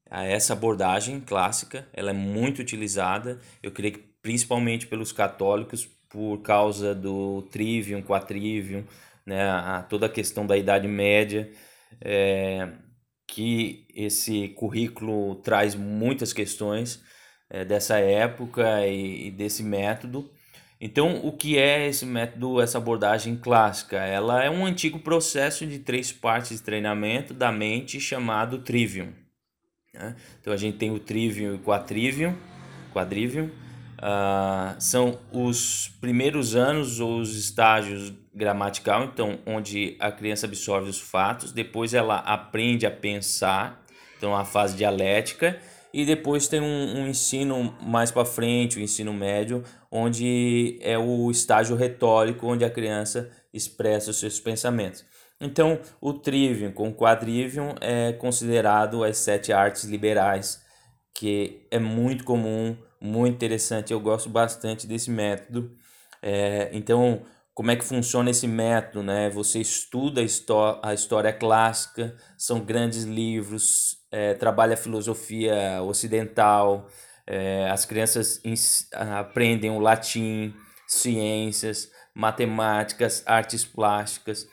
a 0.10 0.24
essa 0.24 0.54
abordagem 0.54 1.20
clássica. 1.20 1.88
Ela 1.94 2.12
é 2.12 2.14
muito 2.14 2.62
utilizada, 2.62 3.40
eu 3.62 3.72
creio 3.72 3.94
que 3.96 4.16
principalmente 4.22 4.88
pelos 4.88 5.12
católicos, 5.12 5.88
por 6.10 6.42
causa 6.42 6.96
do 6.96 7.42
trivium, 7.52 8.02
quatrivium, 8.02 8.84
né, 9.25 9.50
a, 9.50 9.82
toda 9.84 10.05
a 10.05 10.10
questão 10.10 10.46
da 10.46 10.58
Idade 10.58 10.88
Média, 10.88 11.51
é, 12.01 12.70
que 13.27 13.88
esse 13.94 14.50
currículo 14.50 15.36
traz 15.36 15.75
muitas 15.75 16.32
questões 16.32 17.03
é, 17.50 17.65
dessa 17.65 17.98
época 17.98 18.86
e, 18.88 19.27
e, 19.27 19.32
desse 19.32 19.63
método. 19.63 20.29
Então, 20.79 21.25
o 21.25 21.32
que 21.32 21.58
é 21.58 21.88
esse 21.88 22.05
método, 22.05 22.62
essa 22.62 22.77
abordagem 22.77 23.36
clássica? 23.38 23.98
Ela 23.98 24.44
é 24.44 24.50
um 24.50 24.65
antigo 24.65 25.00
processo 25.00 25.65
de 25.65 25.79
três 25.79 26.12
partes 26.12 26.58
de 26.58 26.63
treinamento 26.63 27.34
da 27.34 27.51
mente 27.51 28.00
chamado 28.00 28.60
trivium. 28.60 29.13
Né? 29.94 30.15
Então, 30.39 30.53
a 30.53 30.58
gente 30.58 30.77
tem 30.77 30.91
o 30.91 31.00
trivium 31.00 31.53
e 31.53 31.55
o 31.55 31.60
quadrivium. 31.60 32.36
quadrivium. 32.94 33.50
Uh, 33.96 34.75
são 34.77 35.17
os 35.32 35.88
primeiros 36.01 36.55
anos 36.55 37.00
ou 37.00 37.20
os 37.20 37.36
estágios 37.36 38.13
gramatical, 38.36 39.06
então 39.06 39.39
onde 39.46 39.96
a 40.00 40.12
criança 40.12 40.46
absorve 40.46 40.89
os 40.89 41.00
fatos, 41.00 41.54
depois 41.54 41.94
ela 41.94 42.18
aprende 42.18 42.86
a 42.86 42.92
pensar, 42.92 43.84
então 44.18 44.36
a 44.36 44.44
fase 44.44 44.75
dialética, 44.75 45.58
e 45.94 46.06
depois 46.06 46.50
tem 46.50 46.60
um, 46.60 47.00
um 47.00 47.08
ensino 47.08 47.74
mais 47.82 48.12
para 48.12 48.25
frente, 48.25 48.77
o 48.77 48.82
ensino 48.82 49.13
médio, 49.13 49.63
onde 49.89 50.77
é 50.82 50.98
o 50.98 51.32
estágio 51.32 51.77
retórico, 51.77 52.46
onde 52.46 52.65
a 52.65 52.70
criança 52.70 53.32
expressa 53.54 54.12
os 54.12 54.20
seus 54.20 54.38
pensamentos. 54.38 55.06
Então, 55.39 55.80
o 56.01 56.12
trivium 56.12 56.72
com 56.72 56.89
o 56.89 56.94
quadrivium 56.94 57.75
é 57.80 58.12
considerado 58.12 59.06
as 59.06 59.18
sete 59.18 59.54
artes 59.54 59.86
liberais, 59.86 60.62
que 61.13 61.65
é 61.72 61.80
muito 61.80 62.25
comum, 62.25 62.75
muito 63.00 63.36
interessante. 63.36 63.94
Eu 63.94 64.00
gosto 64.01 64.30
bastante 64.30 64.86
desse 64.86 65.10
método. 65.10 65.72
É, 66.22 66.70
então, 66.74 67.22
como 67.56 67.72
é 67.72 67.76
que 67.78 67.86
funciona 67.86 68.30
esse 68.30 68.48
método, 68.48 69.02
né? 69.02 69.30
Você 69.30 69.62
estuda 69.62 70.22
a, 70.84 70.94
história 70.94 71.32
clássica, 71.32 72.14
são 72.38 72.60
grandes 72.60 73.06
livros, 73.06 73.98
é, 74.12 74.34
trabalha 74.34 74.74
a 74.74 74.78
filosofia 74.78 75.82
ocidental, 75.82 76.90
é, 77.26 77.70
as 77.70 77.86
crianças 77.86 78.42
aprendem 79.18 79.72
o 79.72 79.80
latim, 79.80 80.54
ciências, 80.86 81.90
matemáticas, 82.14 83.24
artes 83.26 83.64
plásticas. 83.64 84.46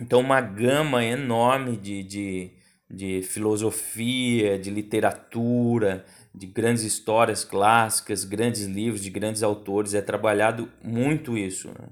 Então, 0.00 0.20
uma 0.20 0.40
gama 0.40 1.04
enorme 1.04 1.76
de, 1.76 2.02
de, 2.02 2.50
de 2.90 3.22
filosofia, 3.22 4.58
de 4.58 4.70
literatura, 4.70 6.06
de 6.34 6.46
grandes 6.46 6.82
histórias 6.82 7.44
clássicas, 7.44 8.24
grandes 8.24 8.62
livros 8.64 9.02
de 9.02 9.10
grandes 9.10 9.42
autores, 9.42 9.92
é 9.92 10.00
trabalhado 10.00 10.72
muito 10.82 11.36
isso. 11.36 11.68
Né? 11.68 11.88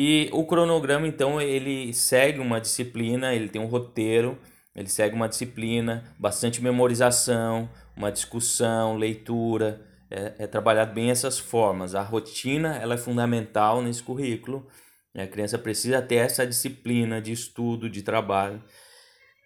E 0.00 0.30
o 0.32 0.46
cronograma, 0.46 1.08
então, 1.08 1.40
ele 1.40 1.92
segue 1.92 2.38
uma 2.38 2.60
disciplina, 2.60 3.34
ele 3.34 3.48
tem 3.48 3.60
um 3.60 3.66
roteiro, 3.66 4.38
ele 4.72 4.88
segue 4.88 5.12
uma 5.12 5.28
disciplina, 5.28 6.14
bastante 6.16 6.62
memorização, 6.62 7.68
uma 7.96 8.12
discussão, 8.12 8.96
leitura, 8.96 9.84
é, 10.08 10.34
é 10.38 10.46
trabalhado 10.46 10.94
bem 10.94 11.10
essas 11.10 11.36
formas. 11.36 11.96
A 11.96 12.02
rotina, 12.02 12.76
ela 12.76 12.94
é 12.94 12.96
fundamental 12.96 13.82
nesse 13.82 14.00
currículo, 14.00 14.68
a 15.16 15.26
criança 15.26 15.58
precisa 15.58 16.00
ter 16.00 16.14
essa 16.14 16.46
disciplina 16.46 17.20
de 17.20 17.32
estudo, 17.32 17.90
de 17.90 18.02
trabalho. 18.02 18.62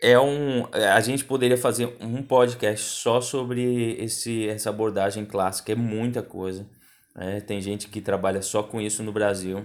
É 0.03 0.21
um, 0.21 0.67
a 0.71 1.01
gente 1.01 1.25
poderia 1.25 1.57
fazer 1.57 1.97
um 1.99 2.23
podcast 2.23 2.91
só 2.91 3.23
sobre 3.23 3.95
esse, 3.99 4.47
essa 4.51 4.69
abordagem 4.69 5.25
clássica, 5.25 5.73
é 5.73 5.75
muita 5.75 6.23
coisa. 6.23 6.69
É, 7.17 7.41
tem 7.41 7.59
gente 7.63 7.89
que 7.89 8.03
trabalha 8.03 8.43
só 8.43 8.63
com 8.63 8.83
isso 8.83 9.03
no 9.03 9.13
Brasil. 9.13 9.65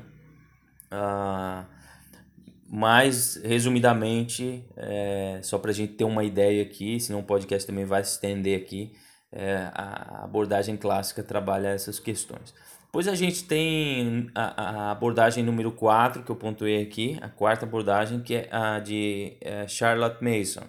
Ah, 0.92 1.66
mas, 2.70 3.40
resumidamente, 3.44 4.66
é, 4.76 5.40
só 5.42 5.58
para 5.58 5.72
a 5.72 5.74
gente 5.74 5.94
ter 5.94 6.04
uma 6.04 6.24
ideia 6.24 6.62
aqui, 6.64 7.00
senão 7.00 7.20
o 7.20 7.24
podcast 7.24 7.66
também 7.66 7.86
vai 7.86 8.04
se 8.04 8.12
estender 8.14 8.60
aqui, 8.62 8.94
é, 9.32 9.70
a 9.74 10.24
abordagem 10.24 10.76
clássica 10.76 11.24
trabalha 11.24 11.70
essas 11.70 12.00
questões. 12.00 12.54
Depois 12.86 13.08
a 13.08 13.16
gente 13.16 13.44
tem 13.46 14.30
a, 14.34 14.88
a, 14.88 14.92
abordagem 14.92 15.44
número 15.44 15.72
4, 15.72 16.24
que 16.24 16.32
eu 16.32 16.36
pontuei 16.36 16.82
aqui, 16.82 17.18
a 17.22 17.30
quarta 17.30 17.66
abordagem, 17.66 18.22
que 18.22 18.36
é 18.36 18.50
a 18.52 18.80
de 18.80 19.38
é, 19.42 19.68
Charlotte 19.68 20.24
Mason. 20.24 20.68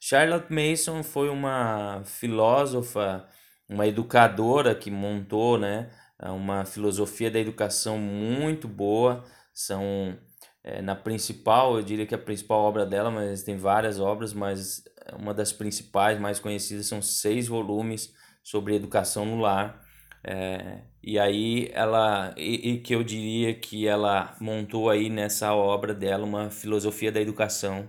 Charlotte 0.00 0.52
Mason 0.52 1.02
foi 1.02 1.28
uma 1.28 2.02
filósofa, 2.04 3.26
uma 3.68 3.86
educadora 3.86 4.74
que 4.74 4.90
montou 4.90 5.58
né, 5.58 5.90
uma 6.22 6.64
filosofia 6.64 7.30
da 7.30 7.38
educação 7.38 7.98
muito 7.98 8.68
boa, 8.68 9.24
são 9.56 10.18
é, 10.62 10.82
na 10.82 10.94
principal, 10.94 11.76
eu 11.76 11.82
diria 11.82 12.06
que 12.06 12.14
a 12.14 12.18
principal 12.18 12.60
obra 12.60 12.84
dela, 12.84 13.10
mas 13.10 13.42
tem 13.42 13.56
várias 13.56 13.98
obras, 13.98 14.34
mas 14.34 14.84
uma 15.18 15.32
das 15.32 15.52
principais, 15.52 16.20
mais 16.20 16.38
conhecidas, 16.38 16.86
são 16.86 17.00
seis 17.00 17.48
volumes 17.48 18.12
sobre 18.42 18.74
educação 18.76 19.24
no 19.24 19.40
lar. 19.40 19.82
É, 20.22 20.82
e 21.02 21.18
aí 21.18 21.70
ela, 21.72 22.34
e, 22.36 22.72
e, 22.72 22.80
que 22.80 22.94
eu 22.94 23.02
diria 23.02 23.54
que 23.54 23.86
ela 23.86 24.36
montou 24.40 24.90
aí 24.90 25.08
nessa 25.08 25.54
obra 25.54 25.94
dela 25.94 26.24
uma 26.26 26.50
filosofia 26.50 27.10
da 27.10 27.20
educação. 27.20 27.88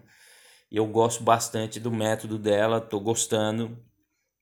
Eu 0.71 0.86
gosto 0.88 1.24
bastante 1.24 1.79
do 1.79 1.91
método 1.91 2.38
dela, 2.38 2.77
estou 2.77 3.01
gostando, 3.01 3.77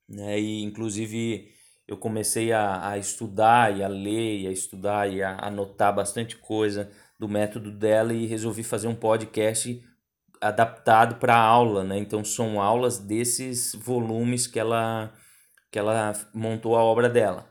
né? 0.08 0.38
E 0.38 0.62
inclusive 0.62 1.52
eu 1.88 1.96
comecei 1.96 2.52
a, 2.52 2.90
a 2.90 2.98
estudar 2.98 3.76
e 3.76 3.82
a 3.82 3.88
ler 3.88 4.40
e 4.40 4.46
a 4.48 4.50
estudar 4.52 5.10
e 5.10 5.22
a 5.22 5.38
anotar 5.46 5.94
bastante 5.94 6.36
coisa 6.36 6.90
do 7.18 7.28
método 7.28 7.70
dela 7.70 8.12
e 8.12 8.26
resolvi 8.26 8.62
fazer 8.62 8.88
um 8.88 8.94
podcast 8.94 9.82
adaptado 10.40 11.16
para 11.16 11.36
aula, 11.36 11.82
né? 11.82 11.98
Então 11.98 12.24
são 12.24 12.60
aulas 12.60 12.98
desses 12.98 13.74
volumes 13.74 14.46
que 14.46 14.58
ela 14.58 15.12
que 15.70 15.78
ela 15.78 16.14
montou 16.32 16.76
a 16.76 16.82
obra 16.82 17.08
dela. 17.08 17.46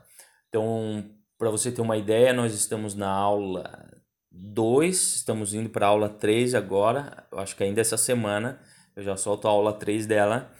Então, 0.48 1.04
para 1.38 1.50
você 1.50 1.70
ter 1.70 1.82
uma 1.82 1.96
ideia, 1.96 2.32
nós 2.32 2.54
estamos 2.54 2.94
na 2.94 3.10
aula 3.10 3.88
2, 4.32 5.16
estamos 5.16 5.54
indo 5.54 5.68
para 5.68 5.86
a 5.86 5.90
aula 5.90 6.08
3 6.08 6.54
agora, 6.54 7.26
eu 7.30 7.38
acho 7.38 7.54
que 7.54 7.62
ainda 7.62 7.80
essa 7.80 7.96
semana, 7.96 8.58
eu 8.96 9.02
já 9.02 9.16
solto 9.16 9.46
a 9.46 9.50
aula 9.50 9.72
3 9.72 10.06
dela. 10.06 10.50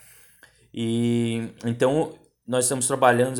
E 0.72 1.48
então 1.64 2.18
nós 2.46 2.66
estamos 2.66 2.86
trabalhando, 2.86 3.36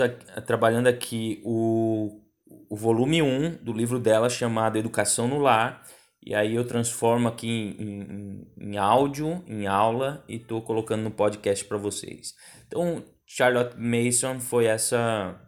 trabalhando 0.47 0.87
aqui 0.89 1.41
o 1.45 2.26
o 2.69 2.77
volume 2.77 3.23
1 3.23 3.59
do 3.63 3.73
livro 3.73 3.99
dela 3.99 4.29
chamado 4.29 4.79
Educação 4.79 5.29
no 5.29 5.39
Lar. 5.39 5.83
E 6.25 6.35
aí 6.35 6.55
eu 6.55 6.67
transformo 6.67 7.29
aqui 7.29 7.77
em, 7.79 8.01
em, 8.01 8.73
em 8.73 8.77
áudio, 8.77 9.45
em 9.47 9.67
aula 9.67 10.25
e 10.29 10.37
estou 10.37 10.61
colocando 10.63 11.03
no 11.03 11.11
podcast 11.11 11.65
para 11.65 11.77
vocês. 11.77 12.35
Então, 12.67 13.05
Charlotte 13.27 13.77
Mason 13.79 14.41
foi 14.41 14.67
essa, 14.67 15.41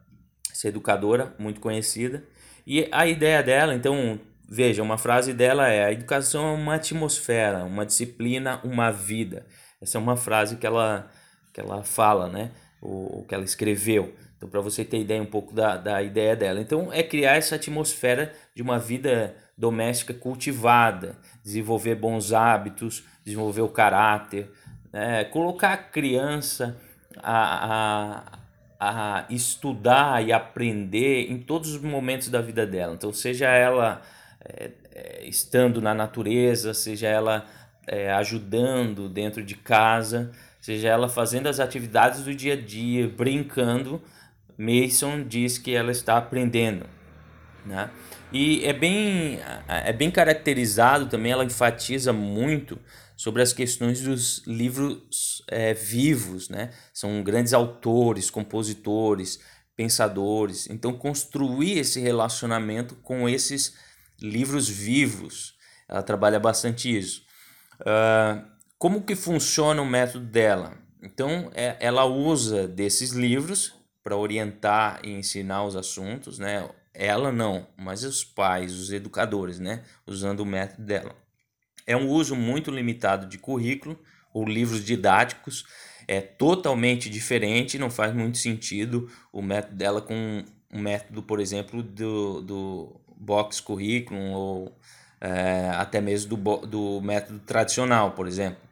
essa 0.50 0.68
educadora 0.68 1.34
muito 1.38 1.60
conhecida. 1.60 2.24
E 2.66 2.88
a 2.92 3.06
ideia 3.06 3.42
dela, 3.42 3.74
então, 3.74 4.20
veja, 4.48 4.82
uma 4.82 4.98
frase 4.98 5.32
dela 5.32 5.68
é: 5.68 5.86
a 5.86 5.92
educação 5.92 6.46
é 6.48 6.52
uma 6.52 6.74
atmosfera, 6.74 7.64
uma 7.64 7.86
disciplina, 7.86 8.60
uma 8.62 8.90
vida. 8.90 9.46
Essa 9.80 9.98
é 9.98 10.00
uma 10.00 10.16
frase 10.16 10.56
que 10.56 10.66
ela, 10.66 11.10
que 11.52 11.60
ela 11.60 11.82
fala, 11.82 12.28
né? 12.28 12.52
O, 12.80 13.24
que 13.26 13.34
ela 13.34 13.44
escreveu. 13.44 14.14
Então, 14.38 14.48
para 14.48 14.60
você 14.60 14.84
ter 14.84 15.00
ideia 15.00 15.20
um 15.20 15.26
pouco 15.26 15.52
da, 15.52 15.76
da 15.76 16.00
ideia 16.00 16.36
dela. 16.36 16.60
Então, 16.60 16.92
é 16.92 17.02
criar 17.02 17.34
essa 17.34 17.56
atmosfera 17.56 18.32
de 18.54 18.62
uma 18.62 18.78
vida 18.78 19.34
doméstica 19.56 20.14
cultivada, 20.14 21.16
desenvolver 21.42 21.96
bons 21.96 22.32
hábitos, 22.32 23.02
desenvolver 23.24 23.62
o 23.62 23.68
caráter, 23.68 24.48
né? 24.92 25.24
colocar 25.24 25.72
a 25.72 25.76
criança 25.76 26.78
a, 27.20 28.22
a, 28.78 29.18
a 29.18 29.26
estudar 29.28 30.24
e 30.24 30.32
aprender 30.32 31.32
em 31.32 31.40
todos 31.40 31.74
os 31.74 31.82
momentos 31.82 32.28
da 32.28 32.40
vida 32.40 32.64
dela. 32.64 32.94
Então, 32.94 33.12
seja 33.12 33.48
ela 33.48 34.00
é, 34.40 34.70
é, 34.94 35.26
estando 35.26 35.82
na 35.82 35.92
natureza, 35.92 36.72
seja 36.72 37.08
ela 37.08 37.44
é, 37.88 38.12
ajudando 38.12 39.08
dentro 39.08 39.42
de 39.42 39.56
casa, 39.56 40.30
seja 40.60 40.88
ela 40.88 41.08
fazendo 41.08 41.48
as 41.48 41.58
atividades 41.58 42.22
do 42.22 42.32
dia 42.32 42.52
a 42.52 42.56
dia, 42.56 43.08
brincando 43.08 44.00
Mason 44.58 45.22
diz 45.22 45.56
que 45.56 45.74
ela 45.74 45.92
está 45.92 46.18
aprendendo. 46.18 46.84
Né? 47.64 47.90
E 48.32 48.64
é 48.64 48.72
bem, 48.72 49.38
é 49.68 49.92
bem 49.92 50.10
caracterizado 50.10 51.06
também, 51.06 51.32
ela 51.32 51.44
enfatiza 51.44 52.12
muito 52.12 52.78
sobre 53.16 53.42
as 53.42 53.52
questões 53.52 54.00
dos 54.00 54.42
livros 54.46 55.42
é, 55.48 55.74
vivos, 55.74 56.48
né? 56.48 56.70
São 56.92 57.22
grandes 57.22 57.52
autores, 57.52 58.30
compositores, 58.30 59.40
pensadores. 59.74 60.68
Então, 60.70 60.92
construir 60.92 61.78
esse 61.78 62.00
relacionamento 62.00 62.94
com 62.96 63.28
esses 63.28 63.74
livros 64.20 64.68
vivos, 64.68 65.54
ela 65.88 66.02
trabalha 66.02 66.38
bastante 66.38 66.96
isso. 66.96 67.22
Uh, 67.80 68.44
como 68.78 69.02
que 69.02 69.16
funciona 69.16 69.80
o 69.82 69.86
método 69.86 70.24
dela? 70.24 70.78
Então, 71.02 71.50
é, 71.54 71.76
ela 71.80 72.04
usa 72.04 72.68
desses 72.68 73.10
livros 73.10 73.77
para 74.08 74.16
orientar 74.16 75.00
e 75.04 75.10
ensinar 75.10 75.64
os 75.64 75.76
assuntos, 75.76 76.38
né? 76.38 76.66
Ela 76.94 77.30
não, 77.30 77.66
mas 77.76 78.04
os 78.04 78.24
pais, 78.24 78.72
os 78.72 78.90
educadores, 78.90 79.58
né? 79.58 79.84
Usando 80.06 80.40
o 80.40 80.46
método 80.46 80.82
dela. 80.82 81.14
É 81.86 81.94
um 81.94 82.08
uso 82.08 82.34
muito 82.34 82.70
limitado 82.70 83.26
de 83.26 83.36
currículo 83.36 84.00
ou 84.32 84.46
livros 84.46 84.82
didáticos, 84.82 85.66
é 86.06 86.22
totalmente 86.22 87.10
diferente, 87.10 87.78
não 87.78 87.90
faz 87.90 88.14
muito 88.14 88.38
sentido 88.38 89.10
o 89.30 89.42
método 89.42 89.76
dela 89.76 90.00
com 90.00 90.42
um 90.72 90.80
método, 90.80 91.22
por 91.22 91.38
exemplo, 91.38 91.82
do, 91.82 92.40
do 92.40 93.00
box 93.14 93.60
curriculum 93.60 94.32
ou 94.32 94.78
é, 95.20 95.68
até 95.74 96.00
mesmo 96.00 96.34
do, 96.34 96.66
do 96.66 97.00
método 97.02 97.40
tradicional, 97.40 98.12
por 98.12 98.26
exemplo. 98.26 98.67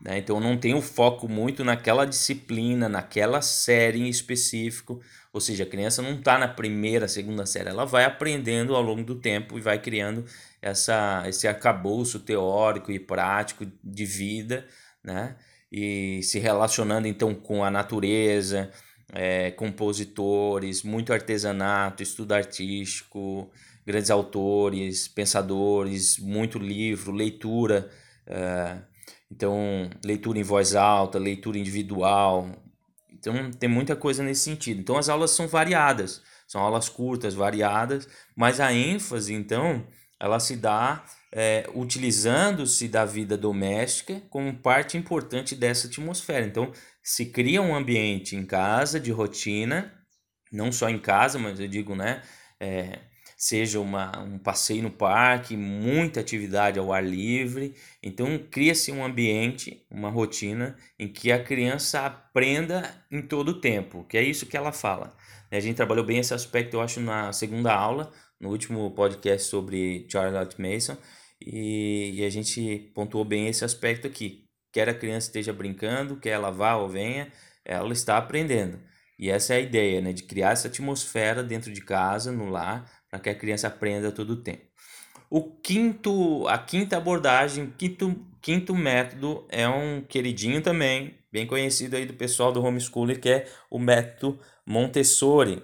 Né? 0.00 0.18
Então 0.18 0.40
não 0.40 0.56
tem 0.56 0.74
o 0.74 0.82
foco 0.82 1.28
muito 1.28 1.64
naquela 1.64 2.04
disciplina, 2.04 2.88
naquela 2.88 3.40
série 3.40 4.00
em 4.00 4.08
específico. 4.08 5.00
Ou 5.32 5.40
seja, 5.40 5.64
a 5.64 5.66
criança 5.66 6.00
não 6.00 6.14
está 6.14 6.38
na 6.38 6.46
primeira, 6.46 7.08
segunda 7.08 7.44
série, 7.44 7.68
ela 7.68 7.84
vai 7.84 8.04
aprendendo 8.04 8.76
ao 8.76 8.82
longo 8.82 9.02
do 9.02 9.16
tempo 9.16 9.58
e 9.58 9.60
vai 9.60 9.80
criando 9.80 10.24
essa, 10.62 11.24
esse 11.26 11.48
arcabouço 11.48 12.20
teórico 12.20 12.92
e 12.92 13.00
prático 13.00 13.66
de 13.82 14.04
vida, 14.04 14.66
né? 15.02 15.36
E 15.72 16.22
se 16.22 16.38
relacionando 16.38 17.08
então 17.08 17.34
com 17.34 17.64
a 17.64 17.70
natureza, 17.70 18.70
é, 19.12 19.50
compositores, 19.50 20.84
muito 20.84 21.12
artesanato, 21.12 22.02
estudo 22.02 22.32
artístico, 22.32 23.50
grandes 23.84 24.10
autores, 24.10 25.08
pensadores, 25.08 26.18
muito 26.18 26.58
livro, 26.58 27.12
leitura. 27.12 27.90
É, 28.26 28.78
então, 29.34 29.90
leitura 30.04 30.38
em 30.38 30.44
voz 30.44 30.76
alta, 30.76 31.18
leitura 31.18 31.58
individual. 31.58 32.48
Então, 33.12 33.50
tem 33.50 33.68
muita 33.68 33.96
coisa 33.96 34.22
nesse 34.22 34.42
sentido. 34.42 34.80
Então, 34.80 34.96
as 34.96 35.08
aulas 35.08 35.32
são 35.32 35.48
variadas, 35.48 36.22
são 36.46 36.60
aulas 36.60 36.88
curtas, 36.88 37.34
variadas, 37.34 38.08
mas 38.36 38.60
a 38.60 38.72
ênfase, 38.72 39.34
então, 39.34 39.84
ela 40.20 40.38
se 40.38 40.54
dá 40.54 41.04
é, 41.32 41.68
utilizando-se 41.74 42.86
da 42.86 43.04
vida 43.04 43.36
doméstica 43.36 44.22
como 44.30 44.54
parte 44.54 44.96
importante 44.96 45.56
dessa 45.56 45.88
atmosfera. 45.88 46.46
Então, 46.46 46.70
se 47.02 47.26
cria 47.26 47.60
um 47.60 47.74
ambiente 47.74 48.36
em 48.36 48.46
casa 48.46 49.00
de 49.00 49.10
rotina, 49.10 49.92
não 50.52 50.70
só 50.70 50.88
em 50.88 50.98
casa, 50.98 51.40
mas 51.40 51.58
eu 51.58 51.66
digo, 51.66 51.96
né? 51.96 52.22
É, 52.60 53.00
seja 53.44 53.78
uma, 53.78 54.22
um 54.22 54.38
passeio 54.38 54.82
no 54.82 54.90
parque, 54.90 55.54
muita 55.54 56.18
atividade 56.18 56.78
ao 56.78 56.90
ar 56.90 57.04
livre. 57.04 57.74
Então, 58.02 58.38
cria-se 58.50 58.90
um 58.90 59.04
ambiente, 59.04 59.84
uma 59.90 60.08
rotina 60.08 60.78
em 60.98 61.06
que 61.06 61.30
a 61.30 61.44
criança 61.44 62.06
aprenda 62.06 62.90
em 63.10 63.20
todo 63.20 63.50
o 63.50 63.60
tempo, 63.60 64.02
que 64.04 64.16
é 64.16 64.22
isso 64.22 64.46
que 64.46 64.56
ela 64.56 64.72
fala. 64.72 65.14
A 65.50 65.60
gente 65.60 65.76
trabalhou 65.76 66.06
bem 66.06 66.20
esse 66.20 66.32
aspecto, 66.32 66.78
eu 66.78 66.80
acho, 66.80 67.00
na 67.02 67.34
segunda 67.34 67.74
aula, 67.74 68.10
no 68.40 68.48
último 68.48 68.90
podcast 68.92 69.46
sobre 69.46 70.06
Charlotte 70.10 70.58
Mason, 70.58 70.96
e, 71.38 72.12
e 72.14 72.24
a 72.24 72.30
gente 72.30 72.90
pontuou 72.94 73.26
bem 73.26 73.48
esse 73.48 73.62
aspecto 73.62 74.06
aqui. 74.06 74.48
Quer 74.72 74.88
a 74.88 74.94
criança 74.94 75.26
esteja 75.26 75.52
brincando, 75.52 76.16
quer 76.16 76.30
ela 76.30 76.50
vá 76.50 76.76
ou 76.76 76.88
venha, 76.88 77.30
ela 77.62 77.92
está 77.92 78.16
aprendendo. 78.16 78.80
E 79.18 79.30
essa 79.30 79.54
é 79.54 79.58
a 79.58 79.60
ideia, 79.60 80.00
né, 80.00 80.12
de 80.12 80.24
criar 80.24 80.52
essa 80.52 80.68
atmosfera 80.68 81.42
dentro 81.42 81.72
de 81.72 81.80
casa, 81.80 82.32
no 82.32 82.48
lar, 82.48 82.90
para 83.14 83.20
que 83.20 83.30
a 83.30 83.34
criança 83.34 83.68
aprenda 83.68 84.10
todo 84.10 84.30
o 84.30 84.36
tempo. 84.36 84.64
O 85.30 85.42
quinto, 85.42 86.46
a 86.48 86.58
quinta 86.58 86.96
abordagem, 86.96 87.72
quinto, 87.78 88.16
quinto 88.42 88.74
método 88.74 89.46
é 89.48 89.68
um 89.68 90.02
queridinho 90.02 90.60
também, 90.60 91.16
bem 91.30 91.46
conhecido 91.46 91.96
aí 91.96 92.06
do 92.06 92.14
pessoal 92.14 92.50
do 92.50 92.60
homeschooling, 92.60 93.14
que 93.14 93.28
é 93.28 93.48
o 93.70 93.78
método 93.78 94.40
Montessori. 94.66 95.62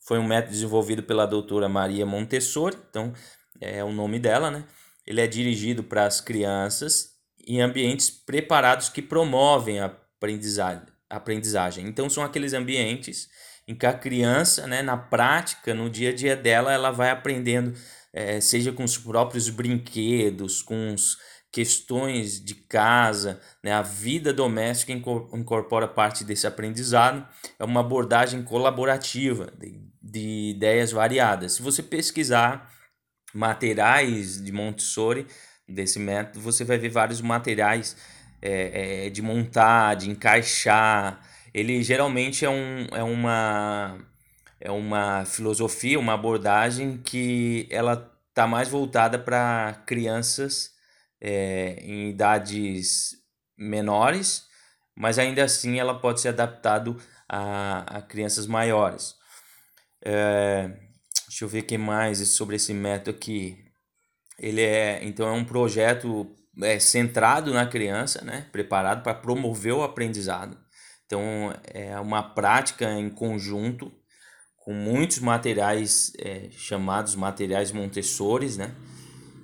Foi 0.00 0.18
um 0.18 0.26
método 0.26 0.52
desenvolvido 0.52 1.02
pela 1.02 1.26
doutora 1.26 1.66
Maria 1.66 2.04
Montessori, 2.04 2.76
então 2.90 3.14
é 3.58 3.82
o 3.82 3.90
nome 3.90 4.18
dela, 4.18 4.50
né? 4.50 4.64
Ele 5.06 5.22
é 5.22 5.26
dirigido 5.26 5.82
para 5.82 6.04
as 6.04 6.20
crianças 6.20 7.12
em 7.46 7.62
ambientes 7.62 8.10
preparados 8.10 8.90
que 8.90 9.00
promovem 9.00 9.80
a 9.80 9.86
aprendizagem. 9.86 10.82
aprendizagem. 11.08 11.86
Então 11.86 12.10
são 12.10 12.22
aqueles 12.22 12.52
ambientes 12.52 13.30
em 13.70 13.74
que 13.74 13.86
a 13.86 13.92
criança, 13.92 14.66
né, 14.66 14.82
na 14.82 14.96
prática, 14.96 15.72
no 15.72 15.88
dia 15.88 16.10
a 16.10 16.12
dia 16.12 16.34
dela, 16.34 16.72
ela 16.72 16.90
vai 16.90 17.08
aprendendo, 17.10 17.72
é, 18.12 18.40
seja 18.40 18.72
com 18.72 18.82
os 18.82 18.98
próprios 18.98 19.48
brinquedos, 19.48 20.60
com 20.60 20.92
as 20.92 21.16
questões 21.52 22.44
de 22.44 22.56
casa, 22.56 23.40
né, 23.62 23.72
a 23.72 23.80
vida 23.80 24.32
doméstica 24.32 24.92
incorpora 24.92 25.86
parte 25.86 26.24
desse 26.24 26.48
aprendizado. 26.48 27.24
É 27.60 27.64
uma 27.64 27.78
abordagem 27.78 28.42
colaborativa 28.42 29.52
de, 29.56 29.80
de 30.02 30.50
ideias 30.50 30.90
variadas. 30.90 31.52
Se 31.52 31.62
você 31.62 31.80
pesquisar 31.80 32.68
materiais 33.32 34.42
de 34.42 34.50
Montessori, 34.50 35.28
desse 35.68 36.00
método, 36.00 36.40
você 36.40 36.64
vai 36.64 36.76
ver 36.76 36.88
vários 36.88 37.20
materiais 37.20 37.96
é, 38.42 39.06
é, 39.06 39.10
de 39.10 39.22
montar, 39.22 39.94
de 39.94 40.10
encaixar, 40.10 41.20
ele 41.52 41.82
geralmente 41.82 42.44
é, 42.44 42.50
um, 42.50 42.86
é, 42.92 43.02
uma, 43.02 43.98
é 44.60 44.70
uma 44.70 45.24
filosofia, 45.24 45.98
uma 45.98 46.14
abordagem 46.14 46.98
que 46.98 47.66
ela 47.70 48.10
está 48.28 48.46
mais 48.46 48.68
voltada 48.68 49.18
para 49.18 49.82
crianças 49.86 50.70
é, 51.20 51.78
em 51.82 52.10
idades 52.10 53.16
menores, 53.58 54.44
mas 54.94 55.18
ainda 55.18 55.44
assim 55.44 55.78
ela 55.78 55.98
pode 55.98 56.20
ser 56.20 56.28
adaptado 56.28 56.96
a, 57.28 57.98
a 57.98 58.02
crianças 58.02 58.46
maiores. 58.46 59.14
É, 60.02 60.70
deixa 61.28 61.44
eu 61.44 61.48
ver 61.48 61.60
o 61.60 61.66
que 61.66 61.76
mais 61.76 62.18
sobre 62.28 62.56
esse 62.56 62.72
método 62.72 63.10
aqui. 63.10 63.64
Ele 64.38 64.62
é 64.62 65.04
então 65.04 65.28
é 65.28 65.32
um 65.32 65.44
projeto 65.44 66.34
é, 66.62 66.78
centrado 66.78 67.52
na 67.52 67.66
criança, 67.66 68.24
né? 68.24 68.46
preparado 68.52 69.02
para 69.02 69.14
promover 69.14 69.74
o 69.74 69.82
aprendizado. 69.82 70.56
Então, 71.10 71.52
é 71.64 71.98
uma 71.98 72.22
prática 72.22 72.88
em 72.92 73.10
conjunto 73.10 73.90
com 74.58 74.72
muitos 74.72 75.18
materiais 75.18 76.12
é, 76.16 76.50
chamados 76.52 77.16
materiais 77.16 77.72
Montessori, 77.72 78.46
né? 78.56 78.72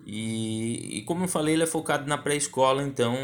E, 0.07 0.99
e 0.99 1.03
como 1.03 1.25
eu 1.25 1.29
falei, 1.29 1.55
ele 1.55 1.65
é 1.65 1.67
focado 1.67 2.09
na 2.09 2.17
pré-escola, 2.17 2.85
então 2.85 3.17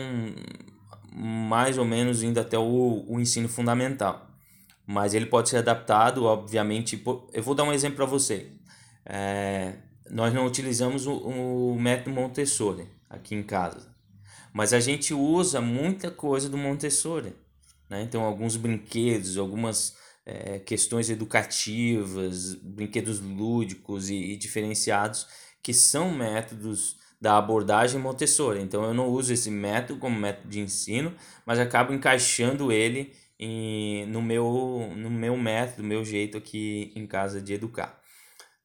mais 1.14 1.78
ou 1.78 1.85
menos 1.85 2.24
indo 2.24 2.40
até 2.40 2.59
o, 2.59 3.05
o 3.07 3.20
ensino 3.20 3.48
fundamental. 3.48 4.28
Mas 4.85 5.14
ele 5.14 5.26
pode 5.26 5.48
ser 5.48 5.59
adaptado, 5.59 6.24
obviamente. 6.24 6.96
Por, 6.96 7.28
eu 7.33 7.44
vou 7.44 7.55
dar 7.55 7.62
um 7.62 7.72
exemplo 7.72 7.98
para 7.98 8.07
você. 8.07 8.50
É, 9.07 9.74
nós 10.11 10.35
não 10.35 10.44
utilizamos 10.46 11.07
o, 11.07 11.14
o 11.14 11.81
método 11.81 12.11
Montessori 12.11 12.88
aqui 13.09 13.37
em 13.37 13.42
casa, 13.44 13.94
mas 14.52 14.72
a 14.72 14.81
gente 14.81 15.14
usa 15.14 15.61
muita 15.61 16.11
coisa 16.11 16.48
do 16.48 16.59
Montessori. 16.59 17.40
Né? 17.92 18.02
Então, 18.02 18.24
alguns 18.24 18.57
brinquedos, 18.57 19.37
algumas 19.37 19.94
é, 20.24 20.59
questões 20.59 21.11
educativas, 21.11 22.55
brinquedos 22.55 23.20
lúdicos 23.20 24.09
e, 24.09 24.14
e, 24.14 24.37
diferenciados, 24.38 25.26
que 25.62 25.74
são 25.74 26.11
métodos 26.11 26.96
da 27.20 27.37
abordagem 27.37 28.00
Montessori. 28.00 28.62
Então, 28.62 28.83
eu 28.83 28.94
não 28.94 29.09
uso 29.09 29.35
esse 29.35 29.50
método 29.50 30.00
como 30.00 30.18
método 30.18 30.48
de 30.48 30.61
ensino, 30.61 31.14
mas 31.44 31.59
acabo 31.59 31.92
encaixando 31.92 32.72
ele 32.72 33.12
em, 33.38 34.07
no, 34.07 34.22
meu, 34.22 34.90
no 34.96 35.11
meu 35.11 35.37
método, 35.37 35.87
meu 35.87 36.02
jeito 36.02 36.38
aqui 36.38 36.92
em 36.96 37.07
casa 37.07 37.42
de 37.42 37.52
educar. 37.52 38.01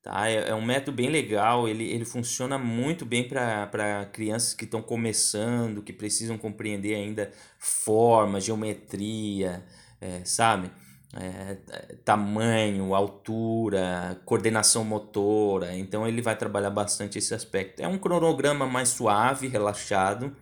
Tá? 0.07 0.29
É, 0.29 0.51
é 0.51 0.55
um 0.55 0.61
método 0.61 0.95
bem 0.95 1.09
legal, 1.09 1.67
ele, 1.67 1.83
ele 1.83 2.05
funciona 2.05 2.57
muito 2.57 3.05
bem 3.05 3.27
para 3.27 4.09
crianças 4.13 4.53
que 4.53 4.63
estão 4.63 4.81
começando, 4.81 5.81
que 5.81 5.91
precisam 5.91 6.37
compreender 6.37 6.95
ainda 6.95 7.29
forma, 7.59 8.39
geometria, 8.39 9.65
é, 9.99 10.23
sabe? 10.23 10.71
É, 11.13 11.55
tamanho, 12.05 12.95
altura, 12.95 14.21
coordenação 14.23 14.85
motora. 14.85 15.75
Então 15.75 16.07
ele 16.07 16.21
vai 16.21 16.37
trabalhar 16.37 16.69
bastante 16.69 17.17
esse 17.17 17.33
aspecto. 17.33 17.81
É 17.81 17.87
um 17.87 17.97
cronograma 17.97 18.65
mais 18.65 18.89
suave, 18.89 19.49
relaxado, 19.49 20.33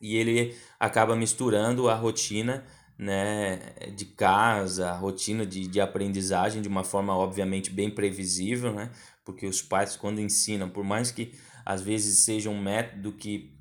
e 0.00 0.16
ele 0.16 0.56
acaba 0.78 1.16
misturando 1.16 1.88
a 1.88 1.94
rotina 1.96 2.64
né, 3.02 3.58
de 3.96 4.04
casa, 4.04 4.92
rotina 4.92 5.44
de, 5.44 5.66
de 5.66 5.80
aprendizagem 5.80 6.62
de 6.62 6.68
uma 6.68 6.84
forma 6.84 7.16
obviamente 7.16 7.68
bem 7.68 7.90
previsível, 7.90 8.72
né? 8.72 8.90
Porque 9.24 9.44
os 9.44 9.60
pais 9.60 9.96
quando 9.96 10.20
ensinam, 10.20 10.70
por 10.70 10.84
mais 10.84 11.10
que 11.10 11.32
às 11.66 11.82
vezes 11.82 12.24
seja 12.24 12.48
um 12.48 12.62
método 12.62 13.10
que 13.12 13.52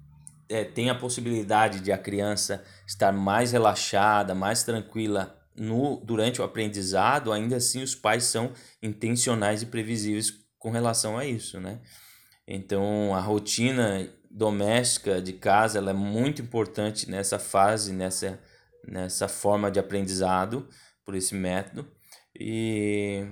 é, 0.47 0.63
tem 0.63 0.91
a 0.91 0.95
possibilidade 0.95 1.80
de 1.80 1.91
a 1.91 1.97
criança 1.97 2.63
estar 2.86 3.12
mais 3.12 3.51
relaxada, 3.51 4.36
mais 4.36 4.63
tranquila 4.63 5.36
no 5.56 5.99
durante 6.06 6.39
o 6.39 6.43
aprendizado, 6.43 7.32
ainda 7.32 7.56
assim 7.56 7.82
os 7.82 7.95
pais 7.95 8.25
são 8.25 8.51
intencionais 8.82 9.63
e 9.63 9.65
previsíveis 9.65 10.32
com 10.60 10.69
relação 10.69 11.17
a 11.17 11.25
isso, 11.25 11.60
né? 11.60 11.80
Então 12.47 13.15
a 13.15 13.19
rotina 13.19 14.08
doméstica 14.30 15.19
de 15.19 15.34
casa 15.34 15.80
ela 15.80 15.89
é 15.89 15.95
muito 15.95 16.43
importante 16.43 17.10
nessa 17.10 17.39
fase, 17.39 17.91
nessa 17.91 18.39
nessa 18.88 19.28
forma 19.28 19.70
de 19.70 19.80
aprendizado 19.80 20.67
por 21.06 21.15
esse 21.15 21.36
método. 21.36 21.88
E 22.39 23.26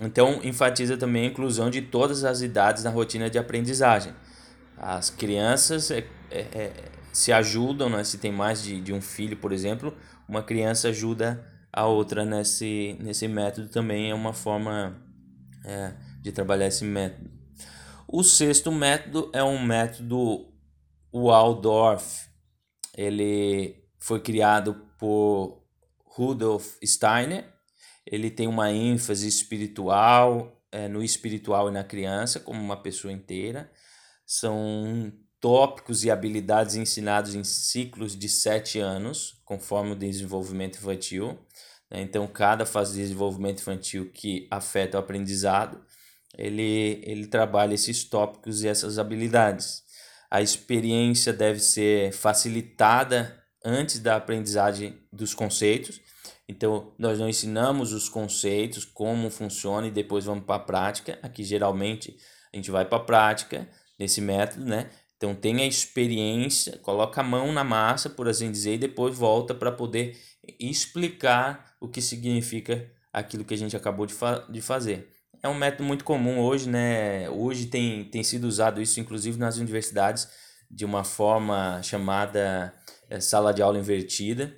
então 0.00 0.40
enfatiza 0.42 0.96
também 0.96 1.24
a 1.24 1.30
inclusão 1.30 1.70
de 1.70 1.82
todas 1.82 2.24
as 2.24 2.40
idades 2.40 2.84
na 2.84 2.90
rotina 2.90 3.28
de 3.28 3.38
aprendizagem. 3.38 4.14
As 4.76 5.10
crianças 5.10 5.90
é, 5.90 6.06
é, 6.30 6.40
é, 6.40 6.72
se 7.12 7.32
ajudam, 7.32 7.90
né? 7.90 8.04
se 8.04 8.18
tem 8.18 8.30
mais 8.30 8.62
de, 8.62 8.80
de 8.80 8.92
um 8.92 9.00
filho, 9.00 9.36
por 9.36 9.52
exemplo, 9.52 9.92
uma 10.28 10.42
criança 10.42 10.88
ajuda 10.88 11.44
a 11.72 11.86
outra 11.86 12.24
nesse, 12.24 12.96
nesse 13.00 13.26
método 13.26 13.68
também, 13.68 14.10
é 14.10 14.14
uma 14.14 14.32
forma 14.32 14.96
é, 15.64 15.94
de 16.22 16.30
trabalhar 16.30 16.66
esse 16.66 16.84
método. 16.84 17.30
O 18.06 18.22
sexto 18.22 18.72
método 18.72 19.30
é 19.34 19.42
um 19.44 19.62
método 19.62 20.48
Waldorf. 21.12 22.28
Ele 22.96 23.84
foi 23.98 24.20
criado 24.20 24.87
por 24.98 25.62
Rudolf 26.04 26.76
Steiner. 26.84 27.44
Ele 28.04 28.30
tem 28.30 28.46
uma 28.46 28.70
ênfase 28.72 29.28
espiritual, 29.28 30.60
é, 30.70 30.88
no 30.88 31.02
espiritual 31.02 31.68
e 31.68 31.72
na 31.72 31.84
criança, 31.84 32.40
como 32.40 32.60
uma 32.60 32.76
pessoa 32.76 33.12
inteira. 33.12 33.70
São 34.26 35.12
tópicos 35.40 36.04
e 36.04 36.10
habilidades 36.10 36.74
ensinados 36.74 37.34
em 37.34 37.44
ciclos 37.44 38.16
de 38.16 38.28
sete 38.28 38.78
anos, 38.78 39.40
conforme 39.44 39.92
o 39.92 39.96
desenvolvimento 39.96 40.78
infantil. 40.78 41.38
Né? 41.90 42.02
Então, 42.02 42.26
cada 42.26 42.66
fase 42.66 42.94
de 42.94 43.00
desenvolvimento 43.00 43.60
infantil 43.60 44.10
que 44.12 44.46
afeta 44.50 44.98
o 44.98 45.00
aprendizado 45.00 45.80
ele, 46.38 47.02
ele 47.04 47.26
trabalha 47.26 47.74
esses 47.74 48.04
tópicos 48.04 48.62
e 48.62 48.68
essas 48.68 48.98
habilidades. 48.98 49.82
A 50.30 50.40
experiência 50.40 51.32
deve 51.32 51.58
ser 51.58 52.12
facilitada 52.12 53.42
antes 53.64 53.98
da 53.98 54.16
aprendizagem 54.16 54.98
dos 55.12 55.34
conceitos. 55.34 56.00
Então, 56.48 56.92
nós 56.98 57.18
não 57.18 57.28
ensinamos 57.28 57.92
os 57.92 58.08
conceitos, 58.08 58.84
como 58.84 59.30
funciona 59.30 59.86
e 59.86 59.90
depois 59.90 60.24
vamos 60.24 60.44
para 60.44 60.56
a 60.56 60.60
prática. 60.60 61.18
Aqui, 61.22 61.44
geralmente, 61.44 62.16
a 62.52 62.56
gente 62.56 62.70
vai 62.70 62.84
para 62.84 62.98
a 62.98 63.04
prática 63.04 63.68
nesse 63.98 64.20
método, 64.20 64.64
né? 64.64 64.88
Então, 65.16 65.34
tem 65.34 65.60
a 65.60 65.66
experiência, 65.66 66.78
coloca 66.78 67.20
a 67.20 67.24
mão 67.24 67.52
na 67.52 67.64
massa, 67.64 68.08
por 68.08 68.28
assim 68.28 68.50
dizer, 68.50 68.74
e 68.74 68.78
depois 68.78 69.16
volta 69.16 69.54
para 69.54 69.72
poder 69.72 70.16
explicar 70.58 71.74
o 71.80 71.88
que 71.88 72.00
significa 72.00 72.90
aquilo 73.12 73.44
que 73.44 73.52
a 73.54 73.58
gente 73.58 73.76
acabou 73.76 74.06
de, 74.06 74.14
fa 74.14 74.46
de 74.48 74.60
fazer. 74.60 75.10
É 75.42 75.48
um 75.48 75.54
método 75.54 75.84
muito 75.84 76.04
comum 76.04 76.40
hoje, 76.40 76.68
né? 76.68 77.28
Hoje 77.30 77.66
tem, 77.66 78.04
tem 78.04 78.22
sido 78.22 78.44
usado 78.44 78.80
isso, 78.80 79.00
inclusive 79.00 79.38
nas 79.38 79.56
universidades, 79.56 80.28
de 80.70 80.84
uma 80.84 81.04
forma 81.04 81.80
chamada 81.82 82.72
sala 83.20 83.52
de 83.52 83.62
aula 83.62 83.78
invertida, 83.78 84.56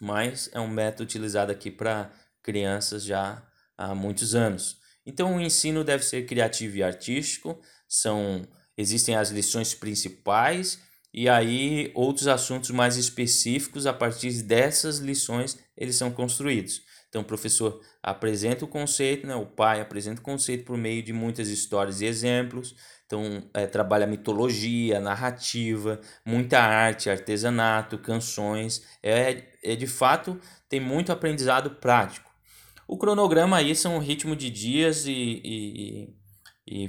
mas 0.00 0.48
é 0.52 0.60
um 0.60 0.68
método 0.68 1.04
utilizado 1.04 1.52
aqui 1.52 1.70
para 1.70 2.10
crianças 2.42 3.04
já 3.04 3.42
há 3.76 3.94
muitos 3.94 4.34
anos. 4.34 4.78
Então 5.06 5.36
o 5.36 5.40
ensino 5.40 5.84
deve 5.84 6.04
ser 6.04 6.26
criativo 6.26 6.76
e 6.76 6.82
artístico, 6.82 7.60
são 7.88 8.46
existem 8.76 9.14
as 9.14 9.30
lições 9.30 9.74
principais 9.74 10.78
e 11.12 11.28
aí 11.28 11.92
outros 11.94 12.26
assuntos 12.26 12.70
mais 12.70 12.96
específicos 12.96 13.86
a 13.86 13.92
partir 13.92 14.42
dessas 14.42 14.98
lições 14.98 15.58
eles 15.76 15.96
são 15.96 16.10
construídos. 16.10 16.82
Então, 17.14 17.22
o 17.22 17.24
professor 17.24 17.80
apresenta 18.02 18.64
o 18.64 18.68
conceito, 18.68 19.24
né? 19.24 19.36
o 19.36 19.46
pai 19.46 19.80
apresenta 19.80 20.20
o 20.20 20.24
conceito 20.24 20.64
por 20.64 20.76
meio 20.76 21.00
de 21.00 21.12
muitas 21.12 21.46
histórias 21.46 22.00
e 22.00 22.06
exemplos. 22.06 22.74
Então, 23.06 23.42
é, 23.52 23.66
trabalha 23.66 24.06
mitologia, 24.06 24.98
narrativa, 24.98 26.00
muita 26.24 26.58
arte, 26.58 27.10
artesanato, 27.10 27.98
canções. 27.98 28.82
É, 29.02 29.44
é 29.62 29.76
de 29.76 29.86
fato, 29.86 30.40
tem 30.68 30.80
muito 30.80 31.12
aprendizado 31.12 31.70
prático. 31.70 32.32
O 32.88 32.96
cronograma 32.98 33.56
aí 33.58 33.74
são 33.74 33.96
um 33.96 33.98
ritmo 33.98 34.34
de 34.34 34.50
dias 34.50 35.06
e, 35.06 35.40
e, 35.44 36.16
e, 36.66 36.88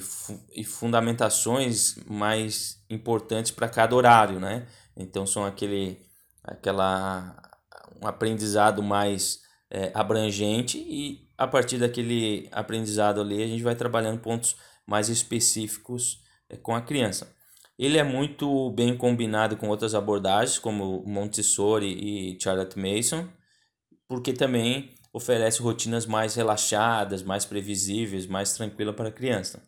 e 0.56 0.63
fundamentações 0.63 1.95
mais 2.08 2.84
importantes 2.89 3.51
para 3.51 3.69
cada 3.69 3.95
horário, 3.95 4.39
né? 4.39 4.67
Então, 4.95 5.25
são 5.25 5.45
aquele, 5.45 6.01
aquela, 6.43 7.36
um 8.01 8.08
aprendizado 8.08 8.82
mais 8.82 9.41
é, 9.69 9.91
abrangente 9.93 10.78
e 10.78 11.30
a 11.38 11.47
partir 11.47 11.78
daquele 11.78 12.47
aprendizado 12.51 13.19
ali 13.19 13.43
a 13.43 13.47
gente 13.47 13.63
vai 13.63 13.75
trabalhando 13.75 14.19
pontos 14.19 14.56
mais 14.86 15.10
específicos 15.10 16.21
é, 16.50 16.58
com 16.58 16.76
a 16.76 16.82
criança. 16.82 17.34
Ele 17.78 17.98
é 17.98 18.04
muito 18.04 18.71
bem 18.71 18.95
combinado 18.95 19.58
com 19.58 19.67
outras 19.67 19.93
abordagens 19.93 20.58
como 20.58 21.04
Montessori 21.06 21.88
e 21.88 22.41
Charlotte 22.41 22.80
Mason, 22.80 23.28
porque 24.08 24.32
também 24.32 24.93
oferece 25.12 25.62
rotinas 25.62 26.06
mais 26.06 26.36
relaxadas, 26.36 27.24
mais 27.24 27.45
previsíveis, 27.45 28.28
mais 28.28 28.54
tranquilas 28.54 28.95
para 28.95 29.10
a 29.10 29.12
criança. 29.12 29.62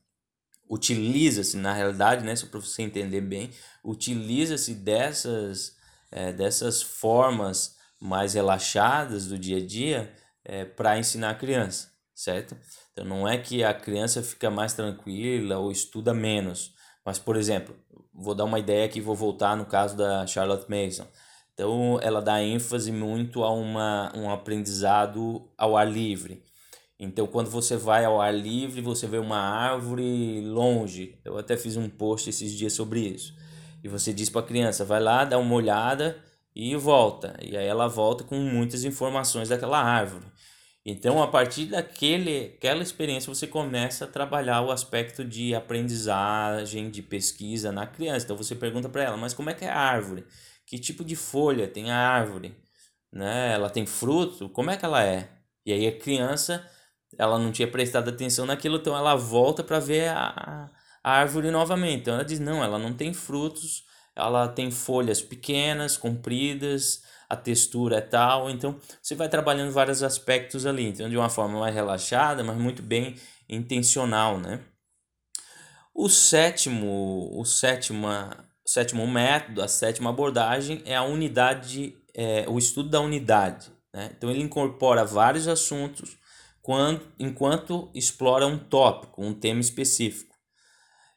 Utiliza-se, 0.69 1.55
na 1.57 1.73
realidade, 1.73 2.25
né, 2.25 2.33
para 2.49 2.59
você 2.59 2.81
entender 2.81 3.21
bem, 3.21 3.49
utiliza-se 3.83 4.73
dessas, 4.73 5.75
é, 6.11 6.33
dessas 6.33 6.81
formas 6.81 7.77
mais 7.99 8.33
relaxadas 8.33 9.27
do 9.27 9.39
dia 9.39 9.57
a 9.57 9.65
dia 9.65 10.13
é, 10.43 10.65
para 10.65 10.99
ensinar 10.99 11.31
a 11.31 11.35
criança, 11.35 11.91
certo? 12.17 12.57
Então 12.91 13.05
não 13.05 13.27
é 13.27 13.37
que 13.37 13.63
a 13.63 13.73
criança 13.73 14.23
fica 14.23 14.49
mais 14.49 14.73
tranquila 14.73 15.59
ou 15.59 15.71
estuda 15.71 16.15
menos, 16.15 16.73
mas 17.05 17.19
por 17.19 17.37
exemplo, 17.37 17.75
vou 18.11 18.33
dar 18.33 18.45
uma 18.45 18.57
ideia 18.57 18.85
aqui, 18.85 18.99
vou 18.99 19.15
voltar 19.15 19.55
no 19.55 19.67
caso 19.67 19.95
da 19.95 20.25
Charlotte 20.25 20.65
Mason. 20.67 21.07
Então 21.53 21.99
ela 22.01 22.19
dá 22.19 22.41
ênfase 22.41 22.91
muito 22.91 23.43
a 23.43 23.53
uma, 23.53 24.11
um 24.15 24.31
aprendizado 24.31 25.47
ao 25.55 25.77
ar 25.77 25.87
livre. 25.87 26.43
Então, 26.99 27.27
quando 27.27 27.47
você 27.47 27.77
vai 27.77 28.03
ao 28.05 28.19
ar 28.19 28.33
livre, 28.33 28.81
você 28.81 29.05
vê 29.05 29.19
uma 29.19 29.37
árvore 29.37 30.41
longe. 30.41 31.19
Eu 31.23 31.37
até 31.37 31.55
fiz 31.55 31.77
um 31.77 31.87
post 31.87 32.27
esses 32.27 32.51
dias 32.51 32.73
sobre 32.73 33.01
isso. 33.01 33.35
E 33.83 33.87
você 33.87 34.11
diz 34.11 34.31
para 34.31 34.41
a 34.41 34.43
criança: 34.45 34.83
vai 34.83 34.99
lá, 34.99 35.23
dá 35.23 35.37
uma 35.37 35.53
olhada 35.53 36.17
e 36.55 36.75
volta. 36.75 37.37
E 37.39 37.55
aí 37.55 37.67
ela 37.67 37.87
volta 37.87 38.23
com 38.23 38.37
muitas 38.37 38.83
informações 38.83 39.49
daquela 39.49 39.79
árvore. 39.79 40.25
Então, 40.89 41.21
a 41.21 41.27
partir 41.27 41.65
daquele, 41.65 42.53
aquela 42.55 42.81
experiência, 42.81 43.27
você 43.33 43.45
começa 43.45 44.05
a 44.05 44.07
trabalhar 44.07 44.61
o 44.61 44.71
aspecto 44.71 45.21
de 45.25 45.53
aprendizagem, 45.53 46.89
de 46.89 47.01
pesquisa 47.01 47.73
na 47.73 47.85
criança. 47.85 48.23
Então, 48.23 48.37
você 48.37 48.55
pergunta 48.55 48.87
para 48.87 49.03
ela, 49.03 49.17
mas 49.17 49.33
como 49.33 49.49
é 49.49 49.53
que 49.53 49.65
é 49.65 49.69
a 49.69 49.77
árvore? 49.77 50.25
Que 50.65 50.79
tipo 50.79 51.03
de 51.03 51.13
folha 51.13 51.67
tem 51.67 51.91
a 51.91 51.97
árvore? 51.97 52.55
Né? 53.11 53.51
Ela 53.53 53.69
tem 53.69 53.85
fruto? 53.85 54.47
Como 54.47 54.71
é 54.71 54.77
que 54.77 54.85
ela 54.85 55.03
é? 55.03 55.29
E 55.65 55.73
aí 55.73 55.87
a 55.87 55.99
criança, 55.99 56.65
ela 57.17 57.37
não 57.37 57.51
tinha 57.51 57.69
prestado 57.69 58.09
atenção 58.09 58.45
naquilo, 58.45 58.77
então 58.77 58.95
ela 58.95 59.13
volta 59.15 59.65
para 59.65 59.79
ver 59.79 60.07
a, 60.07 60.71
a 61.03 61.11
árvore 61.11 61.51
novamente. 61.51 61.99
Então, 62.03 62.13
ela 62.13 62.23
diz, 62.23 62.39
não, 62.39 62.63
ela 62.63 62.79
não 62.79 62.93
tem 62.93 63.13
frutos, 63.13 63.83
ela 64.15 64.47
tem 64.47 64.71
folhas 64.71 65.21
pequenas, 65.21 65.97
compridas, 65.97 67.03
a 67.29 67.35
textura 67.35 67.97
é 67.97 68.01
tal, 68.01 68.49
então 68.49 68.79
você 69.01 69.15
vai 69.15 69.27
trabalhando 69.27 69.71
vários 69.71 70.01
aspectos 70.01 70.65
ali, 70.65 70.85
então 70.85 71.09
de 71.09 71.17
uma 71.17 71.29
forma 71.29 71.59
mais 71.59 71.75
relaxada, 71.75 72.43
mas 72.43 72.57
muito 72.57 72.81
bem 72.81 73.15
intencional, 73.49 74.39
né? 74.39 74.61
O 75.93 76.09
sétimo, 76.09 77.31
o 77.33 77.43
sétima, 77.43 78.45
sétimo 78.65 79.07
método, 79.07 79.63
a 79.63 79.67
sétima 79.67 80.11
abordagem 80.11 80.81
é 80.85 80.95
a 80.95 81.03
unidade, 81.03 81.97
é, 82.13 82.45
o 82.47 82.59
estudo 82.59 82.89
da 82.89 83.01
unidade. 83.01 83.71
Né? 83.91 84.11
Então 84.15 84.29
ele 84.29 84.43
incorpora 84.43 85.03
vários 85.03 85.47
assuntos 85.47 86.15
quando, 86.61 87.01
enquanto 87.17 87.89
explora 87.95 88.45
um 88.45 88.59
tópico, 88.59 89.23
um 89.23 89.33
tema 89.33 89.59
específico. 89.59 90.35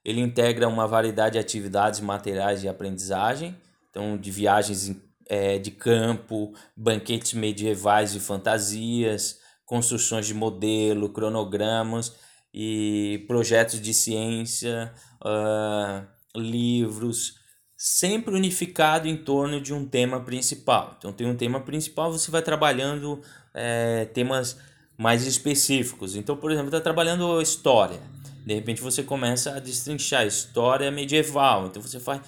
Ele 0.02 0.20
integra 0.20 0.66
uma 0.66 0.86
variedade 0.86 1.34
de 1.34 1.38
atividades 1.38 2.00
materiais 2.00 2.62
de 2.62 2.68
aprendizagem, 2.68 3.54
então 3.90 4.16
de 4.16 4.30
viagens 4.30 4.88
é, 5.30 5.60
de 5.60 5.70
campo, 5.70 6.52
banquetes 6.76 7.34
medievais 7.34 8.16
e 8.16 8.20
fantasias, 8.20 9.38
construções 9.64 10.26
de 10.26 10.34
modelo, 10.34 11.08
cronogramas 11.10 12.16
e 12.52 13.24
projetos 13.28 13.80
de 13.80 13.94
ciência, 13.94 14.92
uh, 15.24 16.04
livros, 16.36 17.36
sempre 17.76 18.34
unificado 18.34 19.06
em 19.06 19.16
torno 19.16 19.60
de 19.60 19.72
um 19.72 19.86
tema 19.86 20.20
principal. 20.20 20.96
Então 20.98 21.12
tem 21.12 21.28
um 21.28 21.36
tema 21.36 21.60
principal, 21.60 22.10
você 22.10 22.28
vai 22.28 22.42
trabalhando 22.42 23.20
é, 23.54 24.06
temas 24.06 24.58
mais 24.98 25.24
específicos. 25.24 26.16
Então, 26.16 26.36
por 26.36 26.50
exemplo, 26.50 26.70
está 26.70 26.80
trabalhando 26.80 27.40
história 27.40 28.00
de 28.44 28.54
repente 28.54 28.80
você 28.80 29.02
começa 29.02 29.54
a 29.54 29.60
destrinchar 29.60 30.26
história 30.26 30.90
medieval. 30.90 31.66
Então 31.66 31.80
você 31.80 32.00
faz, 32.00 32.20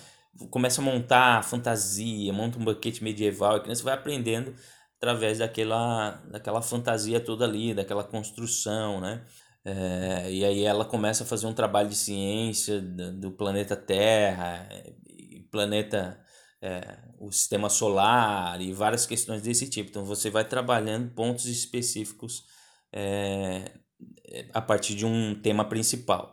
começa 0.50 0.80
a 0.80 0.84
montar 0.84 1.44
fantasia, 1.44 2.32
monta 2.32 2.58
um 2.58 2.64
banquete 2.64 3.02
medieval, 3.02 3.56
a 3.56 3.60
criança 3.60 3.84
vai 3.84 3.94
aprendendo 3.94 4.54
através 4.96 5.38
daquela, 5.38 6.22
daquela 6.30 6.62
fantasia 6.62 7.20
toda 7.20 7.44
ali, 7.44 7.74
daquela 7.74 8.04
construção, 8.04 9.00
né? 9.00 9.24
É, 9.64 10.30
e 10.32 10.44
aí 10.44 10.64
ela 10.64 10.84
começa 10.84 11.22
a 11.24 11.26
fazer 11.26 11.46
um 11.46 11.52
trabalho 11.52 11.88
de 11.88 11.94
ciência 11.94 12.80
do, 12.80 13.12
do 13.12 13.30
planeta 13.32 13.76
Terra, 13.76 14.68
planeta, 15.50 16.18
é, 16.60 16.98
o 17.20 17.30
sistema 17.30 17.68
solar 17.68 18.60
e 18.60 18.72
várias 18.72 19.06
questões 19.06 19.42
desse 19.42 19.68
tipo. 19.68 19.90
Então 19.90 20.04
você 20.04 20.30
vai 20.30 20.44
trabalhando 20.44 21.12
pontos 21.14 21.46
específicos 21.46 22.44
é, 22.92 23.70
a 24.52 24.60
partir 24.60 24.94
de 24.94 25.04
um 25.06 25.34
tema 25.40 25.64
principal. 25.68 26.32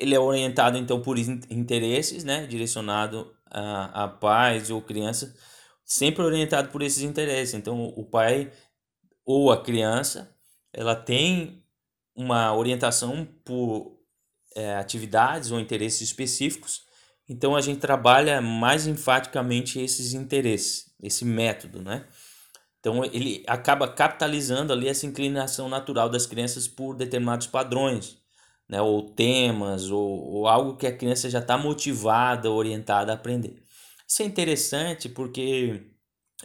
Ele 0.00 0.14
é 0.14 0.18
orientado 0.18 0.78
então 0.78 1.02
por 1.02 1.18
interesses, 1.18 2.24
né, 2.24 2.46
direcionado 2.46 3.32
a, 3.50 4.04
a 4.04 4.08
pais 4.08 4.70
ou 4.70 4.80
criança, 4.80 5.34
sempre 5.84 6.24
orientado 6.24 6.70
por 6.70 6.82
esses 6.82 7.02
interesses. 7.02 7.54
Então 7.54 7.84
o 7.96 8.04
pai 8.04 8.50
ou 9.24 9.52
a 9.52 9.62
criança, 9.62 10.34
ela 10.72 10.96
tem 10.96 11.62
uma 12.16 12.54
orientação 12.54 13.26
por 13.44 13.98
é, 14.56 14.76
atividades 14.76 15.50
ou 15.50 15.60
interesses 15.60 16.00
específicos. 16.00 16.82
Então 17.28 17.54
a 17.54 17.60
gente 17.60 17.78
trabalha 17.78 18.40
mais 18.40 18.86
enfaticamente 18.86 19.78
esses 19.78 20.14
interesses, 20.14 20.92
esse 21.02 21.24
método, 21.24 21.82
né? 21.82 22.06
Então 22.80 23.04
ele 23.04 23.44
acaba 23.46 23.86
capitalizando 23.86 24.72
ali 24.72 24.88
essa 24.88 25.06
inclinação 25.06 25.68
natural 25.68 26.08
das 26.08 26.26
crianças 26.26 26.66
por 26.66 26.96
determinados 26.96 27.46
padrões, 27.46 28.16
né? 28.70 28.80
Ou 28.80 29.02
temas, 29.10 29.90
ou, 29.90 30.00
ou 30.32 30.48
algo 30.48 30.76
que 30.76 30.86
a 30.86 30.96
criança 30.96 31.28
já 31.28 31.40
está 31.40 31.58
motivada, 31.58 32.50
orientada 32.50 33.12
a 33.12 33.16
aprender. 33.16 33.62
Isso 34.08 34.22
é 34.22 34.26
interessante 34.26 35.08
porque 35.08 35.82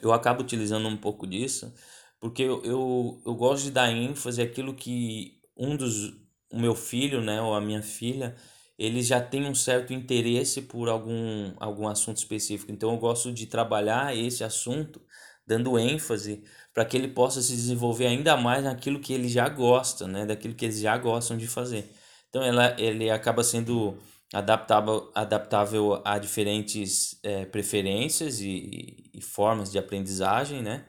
eu 0.02 0.12
acabo 0.14 0.42
utilizando 0.42 0.88
um 0.88 0.98
pouco 0.98 1.28
disso, 1.28 1.74
porque 2.20 2.44
eu, 2.44 2.64
eu, 2.66 3.22
eu 3.26 3.36
gosto 3.36 3.66
de 3.66 3.72
dar 3.72 3.92
ênfase 3.92 4.42
àquilo 4.42 4.74
que 4.76 5.40
um 5.58 5.78
dos 5.78 6.14
o 6.52 6.60
meu 6.60 6.76
filho, 6.76 7.22
né, 7.22 7.42
ou 7.42 7.54
a 7.54 7.62
minha 7.62 7.82
filha, 7.84 8.36
eles 8.78 9.08
já 9.08 9.22
têm 9.22 9.46
um 9.46 9.56
certo 9.56 9.94
interesse 9.94 10.62
por 10.64 10.90
algum, 10.90 11.54
algum 11.58 11.88
assunto 11.88 12.18
específico. 12.18 12.72
Então 12.72 12.92
eu 12.92 12.98
gosto 12.98 13.32
de 13.34 13.46
trabalhar 13.48 14.16
esse 14.16 14.44
assunto 14.44 15.02
dando 15.46 15.78
ênfase 15.78 16.44
para 16.74 16.86
que 16.86 16.98
ele 16.98 17.10
possa 17.10 17.42
se 17.42 17.52
desenvolver 17.56 18.08
ainda 18.08 18.38
mais 18.38 18.64
naquilo 18.64 19.00
que 19.00 19.14
ele 19.14 19.28
já 19.30 19.48
gosta, 19.50 20.08
né, 20.08 20.26
daquilo 20.26 20.56
que 20.56 20.66
eles 20.66 20.80
já 20.80 20.98
gostam 20.98 21.38
de 21.38 21.48
fazer. 21.48 21.90
Então 22.36 22.44
ela, 22.46 22.76
ele 22.78 23.10
acaba 23.10 23.46
sendo 23.46 23.98
adaptável, 24.34 25.10
adaptável 25.16 26.02
a 26.04 26.20
diferentes 26.20 27.18
é, 27.24 27.46
preferências 27.46 28.42
e, 28.42 29.10
e, 29.14 29.22
formas 29.22 29.72
de 29.72 29.80
aprendizagem, 29.80 30.62
né? 30.62 30.84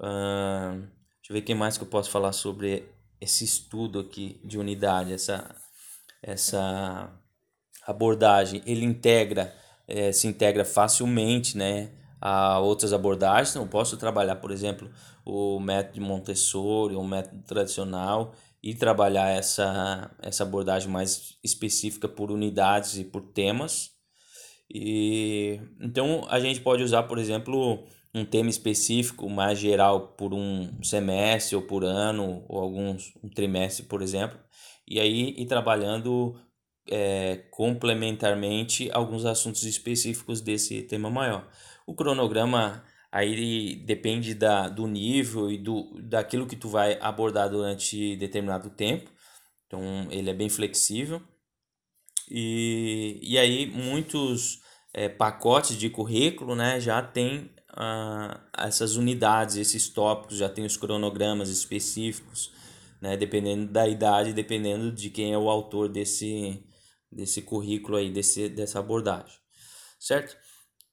Uh, 0.00 0.80
deixa 0.80 1.30
eu 1.30 1.34
ver 1.34 1.42
quem 1.42 1.54
mais 1.54 1.78
que 1.78 1.84
eu 1.84 1.88
posso 1.88 2.10
falar 2.10 2.32
sobre 2.32 2.88
esse 3.20 3.44
estudo 3.44 4.00
aqui 4.00 4.40
de 4.42 4.58
unidade, 4.58 5.12
essa, 5.12 5.48
essa 6.20 7.08
abordagem. 7.86 8.60
Ele 8.66 8.84
integra, 8.84 9.54
é, 9.86 10.10
se 10.10 10.26
integra 10.26 10.64
facilmente, 10.64 11.56
né? 11.56 11.92
A 12.20 12.58
outras 12.58 12.92
abordagens, 12.92 13.50
então, 13.50 13.62
eu 13.62 13.68
posso 13.68 13.96
trabalhar, 13.96 14.34
por 14.34 14.50
exemplo, 14.50 14.90
o 15.24 15.60
método 15.60 16.00
Montessori, 16.00 16.96
o 16.96 17.04
método 17.04 17.44
tradicional, 17.44 18.34
e 18.62 18.74
trabalhar 18.74 19.30
essa, 19.30 20.10
essa 20.20 20.42
abordagem 20.42 20.90
mais 20.90 21.38
específica 21.42 22.08
por 22.08 22.30
unidades 22.30 22.96
e 22.96 23.04
por 23.04 23.22
temas. 23.22 23.90
E 24.70 25.60
então 25.80 26.26
a 26.28 26.40
gente 26.40 26.60
pode 26.60 26.82
usar, 26.82 27.04
por 27.04 27.18
exemplo, 27.18 27.86
um 28.14 28.24
tema 28.24 28.50
específico 28.50 29.28
mais 29.28 29.58
geral 29.58 30.08
por 30.08 30.34
um 30.34 30.82
semestre 30.82 31.56
ou 31.56 31.62
por 31.62 31.84
ano 31.84 32.44
ou 32.48 32.60
alguns 32.60 33.14
um 33.22 33.28
trimestre, 33.28 33.86
por 33.86 34.02
exemplo, 34.02 34.38
e 34.86 34.98
aí 34.98 35.34
ir 35.36 35.46
trabalhando 35.46 36.34
é, 36.90 37.36
complementarmente 37.50 38.90
alguns 38.92 39.24
assuntos 39.24 39.62
específicos 39.64 40.40
desse 40.40 40.82
tema 40.82 41.10
maior. 41.10 41.46
O 41.86 41.94
cronograma 41.94 42.82
aí 43.18 43.74
depende 43.74 44.34
da, 44.34 44.68
do 44.68 44.86
nível 44.86 45.50
e 45.50 45.58
do, 45.58 46.00
daquilo 46.02 46.46
que 46.46 46.56
tu 46.56 46.68
vai 46.68 46.98
abordar 47.00 47.50
durante 47.50 48.16
determinado 48.16 48.70
tempo. 48.70 49.10
Então 49.66 50.06
ele 50.10 50.30
é 50.30 50.34
bem 50.34 50.48
flexível. 50.48 51.20
E, 52.30 53.18
e 53.22 53.38
aí 53.38 53.66
muitos 53.66 54.60
é, 54.92 55.08
pacotes 55.08 55.76
de 55.76 55.90
currículo 55.90 56.54
né, 56.54 56.78
já 56.78 57.02
tem 57.02 57.50
ah, 57.70 58.40
essas 58.56 58.96
unidades, 58.96 59.56
esses 59.56 59.88
tópicos, 59.88 60.38
já 60.38 60.48
tem 60.48 60.64
os 60.64 60.76
cronogramas 60.76 61.48
específicos, 61.48 62.52
né, 63.00 63.16
dependendo 63.16 63.66
da 63.66 63.88
idade, 63.88 64.32
dependendo 64.32 64.92
de 64.92 65.10
quem 65.10 65.32
é 65.32 65.38
o 65.38 65.48
autor 65.48 65.88
desse, 65.88 66.62
desse 67.10 67.42
currículo 67.42 67.96
aí, 67.96 68.10
desse, 68.12 68.48
dessa 68.48 68.78
abordagem. 68.78 69.36
Certo? 69.98 70.36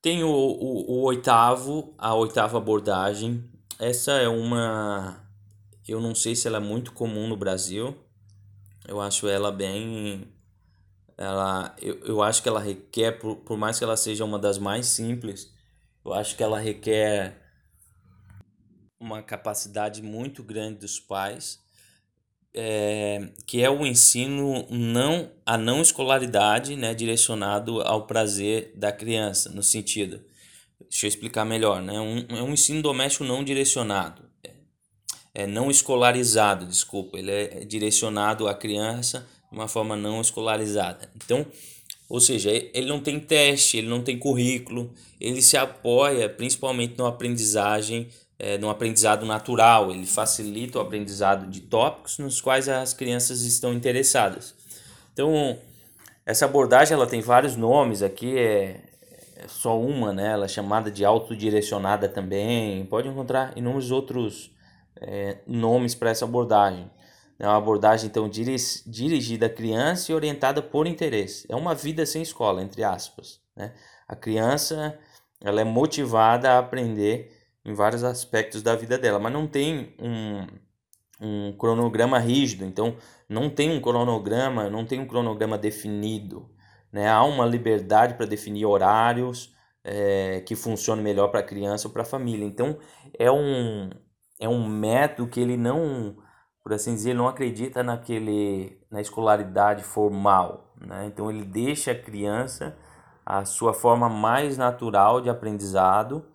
Tem 0.06 0.24
o, 0.24 0.30
o, 0.30 0.92
o 0.92 1.02
oitavo, 1.02 1.96
a 1.98 2.14
oitava 2.14 2.60
abordagem. 2.60 3.44
Essa 3.80 4.12
é 4.12 4.28
uma. 4.28 5.28
Eu 5.88 6.00
não 6.00 6.14
sei 6.14 6.36
se 6.36 6.48
ela 6.48 6.58
é 6.58 6.60
muito 6.60 6.92
comum 6.92 7.28
no 7.28 7.36
Brasil. 7.36 7.98
Eu 8.88 9.02
acho 9.02 9.28
ela 9.28 9.52
bem. 9.52 10.32
Ela, 11.18 11.76
eu, 11.82 11.96
eu 12.02 12.22
acho 12.22 12.44
que 12.44 12.48
ela 12.48 12.60
requer, 12.60 13.14
por, 13.14 13.38
por 13.38 13.58
mais 13.58 13.80
que 13.80 13.84
ela 13.84 13.98
seja 13.98 14.24
uma 14.24 14.38
das 14.38 14.60
mais 14.60 14.86
simples, 14.86 15.52
eu 16.06 16.14
acho 16.14 16.38
que 16.38 16.44
ela 16.44 16.60
requer 16.60 17.42
uma 19.00 19.24
capacidade 19.24 20.04
muito 20.04 20.44
grande 20.44 20.82
dos 20.82 21.00
pais 21.00 21.65
é, 22.56 23.30
que 23.46 23.62
é 23.62 23.70
o 23.70 23.86
ensino 23.86 24.66
não 24.70 25.30
a 25.46 25.58
não 25.58 25.82
escolaridade, 25.82 26.76
né, 26.76 26.94
direcionado 26.94 27.82
ao 27.82 28.08
prazer 28.08 28.72
da 28.76 28.92
criança, 28.92 29.50
no 29.50 29.62
sentido, 29.62 30.22
deixa 30.90 31.06
eu 31.06 31.10
explicar 31.10 31.46
melhor, 31.46 31.82
né, 31.82 32.00
um, 32.00 32.26
é 32.30 32.42
um 32.42 32.54
ensino 32.54 32.82
doméstico 32.82 33.26
não 33.26 33.44
direcionado, 33.44 34.24
é, 34.44 34.52
é 35.34 35.48
não 35.48 35.70
escolarizado, 35.70 36.66
desculpa, 36.66 37.20
ele 37.20 37.32
é 37.32 37.66
direcionado 37.66 38.48
à 38.48 38.54
criança 38.54 39.28
de 39.52 39.58
uma 39.58 39.68
forma 39.68 39.96
não 39.96 40.22
escolarizada. 40.22 41.10
Então, 41.16 41.46
ou 42.08 42.20
seja, 42.20 42.52
ele 42.52 42.88
não 42.88 43.00
tem 43.00 43.20
teste, 43.20 43.78
ele 43.78 43.88
não 43.88 44.02
tem 44.02 44.18
currículo, 44.18 44.94
ele 45.20 45.42
se 45.42 45.58
apoia 45.58 46.30
principalmente 46.30 46.98
na 46.98 47.08
aprendizagem 47.08 48.10
é, 48.38 48.58
no 48.58 48.70
aprendizado 48.70 49.26
natural, 49.26 49.92
ele 49.92 50.06
facilita 50.06 50.78
o 50.78 50.82
aprendizado 50.82 51.48
de 51.48 51.62
tópicos 51.62 52.18
nos 52.18 52.42
quais 52.42 52.68
as 52.68 52.94
crianças 52.94 53.42
estão 53.42 53.74
interessadas. 53.74 54.54
Então, 55.14 55.58
essa 56.26 56.46
abordagem 56.46 56.94
ela 56.94 57.08
tem 57.08 57.22
vários 57.22 57.56
nomes 57.56 58.02
aqui, 58.02 58.38
é, 58.38 58.82
é 59.38 59.48
só 59.48 59.80
uma, 59.80 60.12
né? 60.12 60.34
Ela 60.34 60.46
é 60.46 60.50
chamada 60.50 60.92
de 60.92 61.06
autodirecionada 61.06 62.10
também. 62.10 62.86
Pode 62.86 63.08
encontrar 63.08 63.58
inúmeros 63.58 63.92
outros 63.92 64.52
é, 65.00 65.38
nomes 65.48 65.96
para 65.96 66.10
essa 66.10 66.26
abordagem. 66.26 66.90
É 67.38 67.46
uma 67.46 67.58
abordagem 67.58 68.08
então 68.08 68.30
dirigida 68.30 69.48
à 69.48 69.50
criança 69.50 70.12
e 70.12 70.16
orientada 70.16 70.62
por 70.62 70.88
interesse. 70.88 71.46
É 71.50 71.56
uma 71.56 71.76
vida 71.76 72.06
sem 72.06 72.22
escola, 72.22 72.62
entre 72.62 72.84
aspas. 72.84 73.42
Né? 73.56 73.74
A 74.08 74.16
criança 74.16 74.98
ela 75.42 75.60
é 75.60 75.64
motivada 75.64 76.52
a 76.52 76.60
aprender 76.60 77.35
em 77.66 77.74
vários 77.74 78.04
aspectos 78.04 78.62
da 78.62 78.76
vida 78.76 78.98
dela, 78.98 79.20
mas 79.20 79.34
não 79.34 79.48
tem 79.48 79.96
um, 80.00 80.48
um 81.20 81.58
cronograma 81.58 82.20
rígido, 82.20 82.64
então 82.64 82.96
não 83.28 83.50
tem 83.50 83.76
um 83.76 83.82
cronograma, 83.82 84.70
não 84.70 84.86
tem 84.86 85.00
um 85.00 85.08
cronograma 85.08 85.58
definido, 85.58 86.50
né? 86.92 87.10
Há 87.10 87.24
uma 87.24 87.46
liberdade 87.46 88.14
para 88.14 88.26
definir 88.26 88.66
horários 88.66 89.54
é, 89.84 90.42
que 90.42 90.56
funcionem 90.56 91.04
melhor 91.04 91.30
para 91.30 91.40
a 91.40 91.44
criança 91.44 91.88
ou 91.88 91.94
para 91.94 92.04
a 92.04 92.06
família. 92.06 92.46
Então 92.46 92.78
é 93.18 93.32
um 93.32 93.90
é 94.40 94.50
um 94.50 94.68
método 94.68 95.30
que 95.30 95.40
ele 95.40 95.56
não, 95.58 96.18
por 96.64 96.74
assim 96.74 96.94
dizer, 96.94 97.14
não 97.14 97.28
acredita 97.28 97.82
naquele 97.84 98.80
na 98.92 99.02
escolaridade 99.02 99.84
formal, 99.84 100.74
né? 100.80 101.06
Então 101.08 101.30
ele 101.32 101.44
deixa 101.46 101.92
a 101.92 101.96
criança 102.00 102.78
a 103.26 103.44
sua 103.46 103.74
forma 103.74 104.08
mais 104.08 104.58
natural 104.58 105.20
de 105.22 105.30
aprendizado 105.30 106.26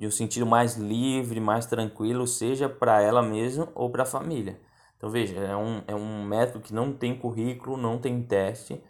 de 0.00 0.06
um 0.06 0.10
sentido 0.10 0.46
mais 0.46 0.76
livre, 0.76 1.38
mais 1.40 1.66
tranquilo, 1.66 2.26
seja 2.26 2.70
para 2.70 3.02
ela 3.02 3.20
mesma 3.20 3.68
ou 3.74 3.90
para 3.90 4.04
a 4.04 4.06
família. 4.06 4.58
Então 4.96 5.10
veja, 5.10 5.38
é 5.38 5.54
um, 5.54 5.82
é 5.86 5.94
um 5.94 6.24
método 6.24 6.64
que 6.64 6.72
não 6.72 6.90
tem 6.90 7.14
currículo, 7.14 7.76
não 7.76 7.98
tem 7.98 8.22
teste, 8.22 8.82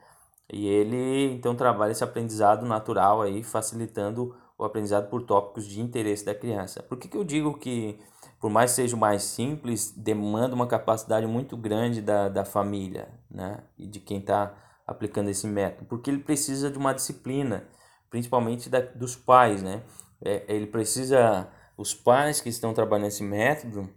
e 0.53 0.69
ele 0.69 1.33
então 1.35 1.57
trabalha 1.57 1.91
esse 1.91 2.05
aprendizado 2.05 2.65
natural 2.65 3.23
aí, 3.23 3.43
facilitando 3.43 4.37
o 4.57 4.65
aprendizado 4.65 5.11
por 5.11 5.25
tópicos 5.25 5.67
de 5.67 5.81
interesse 5.81 6.25
da 6.25 6.33
criança. 6.33 6.81
Por 6.81 6.97
que, 6.97 7.09
que 7.09 7.17
eu 7.17 7.25
digo 7.25 7.59
que, 7.59 7.99
por 8.41 8.49
mais 8.49 8.71
seja 8.71 8.97
mais 8.97 9.25
simples, 9.25 9.93
demanda 9.97 10.55
uma 10.55 10.69
capacidade 10.69 11.27
muito 11.27 11.57
grande 11.57 12.01
da, 12.01 12.29
da 12.29 12.45
família, 12.45 13.09
né? 13.29 13.65
E 13.77 13.85
de 13.85 13.99
quem 13.99 14.19
está 14.19 14.55
aplicando 14.87 15.29
esse 15.29 15.49
método? 15.49 15.87
Porque 15.87 16.09
ele 16.09 16.21
precisa 16.21 16.71
de 16.71 16.79
uma 16.79 16.93
disciplina, 16.93 17.65
principalmente 18.09 18.71
da, 18.71 18.81
dos 18.81 19.17
pais, 19.17 19.61
né? 19.61 19.83
É, 20.25 20.45
ele 20.49 20.67
precisa, 20.67 21.49
os 21.77 21.95
pais 21.95 22.41
que 22.41 22.49
estão 22.49 22.75
trabalhando 22.75 23.09
esse 23.09 23.23
método, 23.23 23.89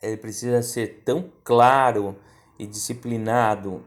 ele 0.00 0.16
precisa 0.16 0.62
ser 0.62 1.02
tão 1.04 1.32
claro 1.42 2.16
e 2.58 2.66
disciplinado 2.66 3.84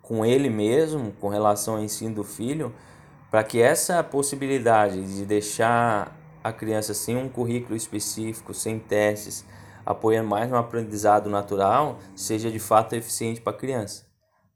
com 0.00 0.24
ele 0.24 0.50
mesmo, 0.50 1.12
com 1.12 1.28
relação 1.28 1.76
ao 1.76 1.82
ensino 1.82 2.14
do 2.14 2.24
filho, 2.24 2.74
para 3.30 3.44
que 3.44 3.60
essa 3.60 4.02
possibilidade 4.02 5.02
de 5.16 5.24
deixar 5.24 6.18
a 6.42 6.52
criança 6.52 6.92
sem 6.92 7.16
um 7.16 7.28
currículo 7.28 7.76
específico, 7.76 8.52
sem 8.52 8.78
testes, 8.78 9.44
apoiando 9.86 10.28
mais 10.28 10.50
no 10.50 10.56
aprendizado 10.56 11.30
natural, 11.30 11.98
seja 12.14 12.50
de 12.50 12.58
fato 12.58 12.94
eficiente 12.94 13.40
para 13.40 13.52
a 13.52 13.56
criança. 13.56 14.06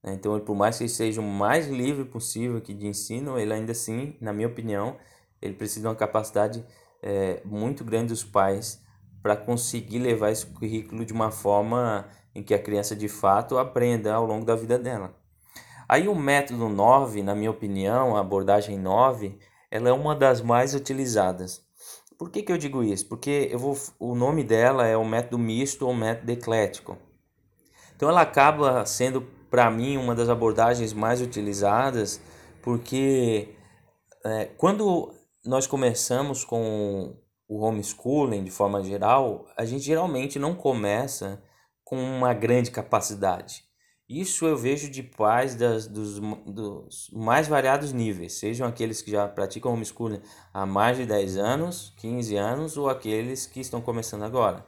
Né? 0.02 0.14
Então, 0.14 0.38
por 0.40 0.54
mais 0.54 0.78
que 0.78 0.88
seja 0.88 1.20
o 1.20 1.24
mais 1.24 1.68
livre 1.68 2.04
possível 2.04 2.56
aqui 2.56 2.74
de 2.74 2.86
ensino, 2.86 3.38
ele 3.38 3.52
ainda 3.52 3.72
assim, 3.72 4.16
na 4.20 4.32
minha 4.32 4.48
opinião, 4.48 4.96
ele 5.46 5.54
precisa 5.54 5.80
de 5.82 5.86
uma 5.86 5.94
capacidade 5.94 6.64
é, 7.02 7.40
muito 7.44 7.84
grande 7.84 8.08
dos 8.08 8.24
pais 8.24 8.82
para 9.22 9.36
conseguir 9.36 9.98
levar 9.98 10.30
esse 10.30 10.46
currículo 10.46 11.04
de 11.04 11.12
uma 11.12 11.30
forma 11.30 12.08
em 12.34 12.42
que 12.42 12.54
a 12.54 12.58
criança 12.58 12.94
de 12.94 13.08
fato 13.08 13.58
aprenda 13.58 14.14
ao 14.14 14.26
longo 14.26 14.44
da 14.44 14.54
vida 14.54 14.78
dela. 14.78 15.14
Aí 15.88 16.08
o 16.08 16.14
método 16.14 16.68
9, 16.68 17.22
na 17.22 17.34
minha 17.34 17.50
opinião, 17.50 18.16
a 18.16 18.20
abordagem 18.20 18.78
9, 18.78 19.38
ela 19.70 19.88
é 19.88 19.92
uma 19.92 20.14
das 20.14 20.40
mais 20.40 20.74
utilizadas. 20.74 21.64
Por 22.18 22.30
que, 22.30 22.42
que 22.42 22.52
eu 22.52 22.58
digo 22.58 22.82
isso? 22.82 23.06
Porque 23.08 23.48
eu 23.50 23.58
vou, 23.58 23.78
o 23.98 24.14
nome 24.14 24.42
dela 24.42 24.86
é 24.86 24.96
o 24.96 25.04
método 25.04 25.38
misto 25.38 25.86
ou 25.86 25.94
método 25.94 26.32
eclético. 26.32 26.98
Então 27.94 28.08
ela 28.08 28.20
acaba 28.20 28.84
sendo 28.84 29.22
para 29.50 29.70
mim 29.70 29.96
uma 29.96 30.14
das 30.14 30.28
abordagens 30.28 30.92
mais 30.92 31.20
utilizadas, 31.20 32.20
porque 32.62 33.54
é, 34.24 34.46
quando 34.56 35.14
nós 35.46 35.66
começamos 35.66 36.44
com 36.44 37.16
o 37.48 37.64
homeschooling 37.64 38.44
de 38.44 38.50
forma 38.50 38.82
geral, 38.82 39.46
a 39.56 39.64
gente 39.64 39.84
geralmente 39.84 40.38
não 40.38 40.54
começa 40.54 41.42
com 41.84 41.96
uma 41.96 42.34
grande 42.34 42.70
capacidade. 42.70 43.64
Isso 44.08 44.46
eu 44.46 44.56
vejo 44.56 44.88
de 44.88 45.02
pais 45.02 45.56
das, 45.56 45.86
dos, 45.88 46.20
dos 46.46 47.10
mais 47.12 47.48
variados 47.48 47.92
níveis, 47.92 48.34
sejam 48.34 48.66
aqueles 48.66 49.02
que 49.02 49.10
já 49.10 49.26
praticam 49.26 49.72
homeschooling 49.72 50.20
há 50.54 50.64
mais 50.64 50.96
de 50.96 51.06
10 51.06 51.36
anos, 51.36 51.92
15 51.96 52.36
anos, 52.36 52.76
ou 52.76 52.88
aqueles 52.88 53.46
que 53.46 53.60
estão 53.60 53.80
começando 53.80 54.22
agora. 54.22 54.64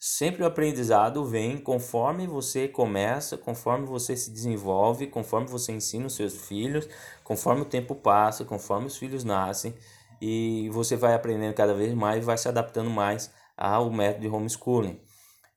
Sempre 0.00 0.42
o 0.42 0.46
aprendizado 0.46 1.24
vem 1.24 1.58
conforme 1.58 2.26
você 2.26 2.68
começa, 2.68 3.36
conforme 3.36 3.84
você 3.84 4.16
se 4.16 4.30
desenvolve, 4.30 5.08
conforme 5.08 5.48
você 5.48 5.72
ensina 5.72 6.06
os 6.06 6.14
seus 6.14 6.46
filhos, 6.46 6.88
conforme 7.24 7.62
o 7.62 7.66
tempo 7.66 7.94
passa, 7.94 8.44
conforme 8.44 8.86
os 8.86 8.96
filhos 8.96 9.24
nascem, 9.24 9.74
e 10.20 10.68
você 10.70 10.96
vai 10.96 11.14
aprendendo 11.14 11.54
cada 11.54 11.74
vez 11.74 11.94
mais 11.94 12.22
e 12.22 12.26
vai 12.26 12.36
se 12.36 12.48
adaptando 12.48 12.90
mais 12.90 13.30
ao 13.56 13.90
método 13.90 14.22
de 14.22 14.28
homeschooling. 14.28 15.00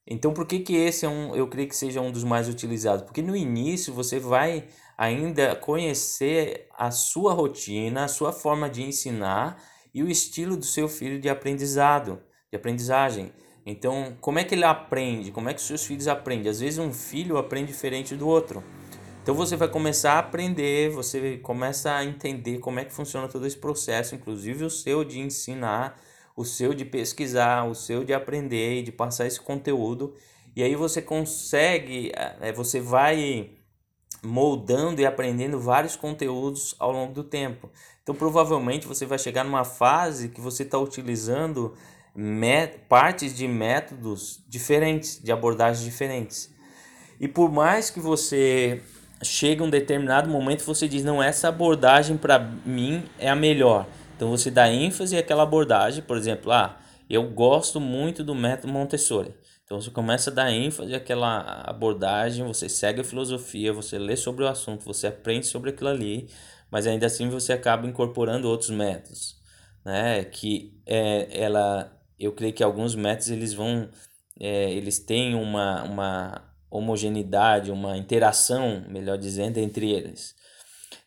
Então, 0.06 0.34
por 0.34 0.46
que, 0.46 0.60
que 0.60 0.76
esse 0.76 1.06
é 1.06 1.10
um, 1.10 1.36
eu 1.36 1.48
creio 1.48 1.70
que 1.70 1.76
seja 1.76 2.02
um 2.02 2.12
dos 2.12 2.24
mais 2.24 2.50
utilizados? 2.50 3.04
Porque 3.04 3.22
no 3.22 3.36
início 3.36 3.94
você 3.94 4.20
vai 4.20 4.68
ainda 4.98 5.56
conhecer 5.56 6.68
a 6.78 6.92
sua 6.92 7.34
rotina, 7.34 8.04
a 8.04 8.08
sua 8.08 8.34
forma 8.34 8.70
de 8.70 8.84
ensinar 8.84 9.62
e 9.94 10.04
o 10.04 10.10
estilo 10.10 10.58
do 10.58 10.66
seu 10.66 10.88
filho 10.88 11.20
de 11.20 11.30
aprendizado, 11.30 12.22
de 12.50 12.58
aprendizagem. 12.58 13.32
Então, 13.66 14.18
como 14.20 14.40
é 14.40 14.44
que 14.44 14.56
ele 14.56 14.64
aprende? 14.64 15.32
Como 15.32 15.50
é 15.50 15.54
que 15.54 15.62
seus 15.62 15.86
filhos 15.86 16.08
aprendem? 16.08 16.50
Às 16.50 16.60
vezes 16.60 16.80
um 16.80 16.92
filho 16.92 17.38
aprende 17.38 17.72
diferente 17.72 18.16
do 18.16 18.28
outro. 18.28 18.64
Então 19.22 19.36
você 19.36 19.56
vai 19.56 19.68
começar 19.68 20.14
a 20.14 20.20
aprender, 20.20 20.90
você 20.90 21.38
começa 21.38 21.94
a 21.94 22.04
entender 22.04 22.58
como 22.60 22.80
é 22.80 22.86
que 22.86 22.94
funciona 22.94 23.28
todo 23.28 23.46
esse 23.46 23.58
processo, 23.58 24.16
inclusive 24.16 24.64
o 24.66 24.70
seu 24.70 25.04
de 25.04 25.20
ensinar 25.20 26.00
o 26.36 26.46
seu 26.46 26.74
de 26.74 26.86
pesquisar, 26.86 27.66
o 27.66 27.76
seu 27.76 28.04
de 28.04 28.14
aprender 28.14 28.80
e 28.80 28.84
de 28.84 28.92
passar 28.92 29.28
esse 29.28 29.40
conteúdo. 29.40 30.16
E 30.56 30.64
aí 30.64 30.76
você 30.76 31.02
consegue, 31.02 32.12
é, 32.16 32.52
você 32.52 32.80
vai 32.80 33.52
moldando 34.24 35.02
e 35.02 35.06
aprendendo 35.06 35.60
vários 35.60 35.96
conteúdos 35.96 36.76
ao 36.80 36.92
longo 36.92 37.14
do 37.14 37.24
tempo. 37.24 37.70
Então 38.04 38.14
provavelmente 38.14 38.88
você 38.88 39.06
vai 39.06 39.18
chegar 39.18 39.44
numa 39.44 39.64
fase 39.64 40.30
que 40.30 40.42
você 40.42 40.64
está 40.64 40.78
utilizando 40.78 41.76
partes 42.90 43.36
de 43.36 43.48
métodos 43.48 44.44
diferentes, 44.48 45.22
de 45.24 45.32
abordagens 45.32 45.84
diferentes. 45.84 46.54
E 47.20 47.28
por 47.28 47.52
mais 47.52 47.90
que 47.90 48.00
você 48.00 48.82
chegue 49.24 49.62
a 49.62 49.64
um 49.64 49.70
determinado 49.70 50.30
momento, 50.30 50.64
você 50.64 50.88
diz, 50.88 51.04
não, 51.04 51.22
essa 51.22 51.48
abordagem 51.48 52.18
para 52.18 52.40
mim 52.66 53.04
é 53.20 53.30
a 53.30 53.36
melhor. 53.36 53.88
Então 54.16 54.30
você 54.30 54.52
dá 54.52 54.72
ênfase 54.72 55.18
àquela 55.18 55.44
abordagem, 55.44 56.04
por 56.04 56.18
exemplo, 56.18 56.52
ah, 56.52 56.78
eu 57.10 57.24
gosto 57.24 57.80
muito 57.80 58.24
do 58.24 58.36
método 58.36 58.72
Montessori. 58.72 59.34
Então 59.64 59.80
você 59.80 59.90
começa 59.90 60.30
a 60.30 60.34
dar 60.34 60.52
ênfase 60.52 60.94
àquela 60.94 61.64
abordagem, 61.66 62.46
você 62.46 62.68
segue 62.68 63.02
a 63.02 63.04
filosofia, 63.04 63.72
você 63.72 63.98
lê 63.98 64.16
sobre 64.16 64.44
o 64.44 64.48
assunto, 64.48 64.84
você 64.84 65.08
aprende 65.08 65.48
sobre 65.48 65.70
aquilo 65.70 65.90
ali, 65.90 66.28
mas 66.70 66.86
ainda 66.86 67.06
assim 67.06 67.30
você 67.30 67.54
acaba 67.54 67.88
incorporando 67.88 68.50
outros 68.50 68.70
métodos, 68.70 69.38
né? 69.84 70.24
Que 70.26 70.78
é, 70.86 71.28
ela, 71.32 71.92
eu 72.20 72.32
creio 72.34 72.54
que 72.54 72.64
alguns 72.64 72.96
métodos 72.96 73.30
eles 73.30 73.54
vão, 73.54 73.90
é, 74.40 74.72
eles 74.72 75.00
têm 75.00 75.36
uma, 75.36 75.84
uma 75.84 76.51
homogeneidade, 76.72 77.70
uma 77.70 77.98
interação, 77.98 78.86
melhor 78.88 79.18
dizendo, 79.18 79.58
entre 79.60 79.92
eles. 79.92 80.34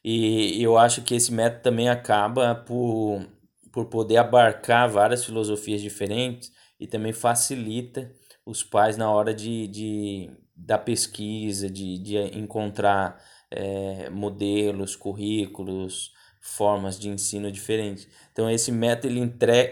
E 0.05 0.63
eu 0.63 0.77
acho 0.77 1.03
que 1.03 1.15
esse 1.15 1.33
método 1.33 1.63
também 1.63 1.89
acaba 1.89 2.55
por, 2.55 3.27
por 3.73 3.87
poder 3.87 4.19
abarcar 4.19 4.89
várias 4.91 5.25
filosofias 5.25 5.81
diferentes 5.81 6.53
e 6.79 6.87
também 6.87 7.13
facilita 7.13 8.13
os 8.45 8.63
pais 8.63 8.99
na 8.99 9.11
hora 9.11 9.33
de, 9.33 9.67
de 9.69 10.31
da 10.55 10.77
pesquisa, 10.77 11.71
de, 11.71 11.99
de 11.99 12.17
encontrar 12.39 13.19
é, 13.51 14.11
modelos, 14.11 14.95
currículos, 14.95 16.13
formas 16.41 16.99
de 16.99 17.09
ensino 17.09 17.51
diferentes. 17.51 18.07
Então 18.31 18.51
esse 18.51 18.71
método 18.71 19.09
ele 19.09 19.21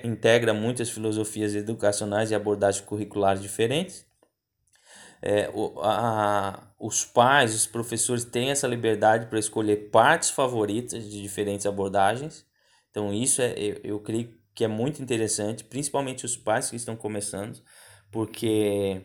integra 0.05 0.55
muitas 0.55 0.88
filosofias 0.88 1.55
educacionais 1.55 2.31
e 2.31 2.35
abordagens 2.35 2.85
curriculares 2.85 3.42
diferentes 3.42 4.07
é, 5.22 5.48
o, 5.54 5.80
a, 5.80 6.74
os 6.78 7.04
pais, 7.04 7.54
os 7.54 7.66
professores 7.66 8.24
têm 8.24 8.50
essa 8.50 8.66
liberdade 8.66 9.26
para 9.26 9.38
escolher 9.38 9.90
partes 9.90 10.30
favoritas 10.30 11.08
de 11.08 11.22
diferentes 11.22 11.64
abordagens. 11.64 12.44
Então, 12.90 13.14
isso 13.14 13.40
é, 13.40 13.54
eu, 13.56 13.80
eu 13.85 14.00
creio 14.00 14.35
que 14.54 14.64
é 14.64 14.68
muito 14.68 15.00
interessante, 15.00 15.64
principalmente 15.64 16.26
os 16.26 16.37
pais 16.37 16.68
que 16.68 16.76
estão 16.76 16.96
começando, 16.96 17.62
porque 18.11 19.00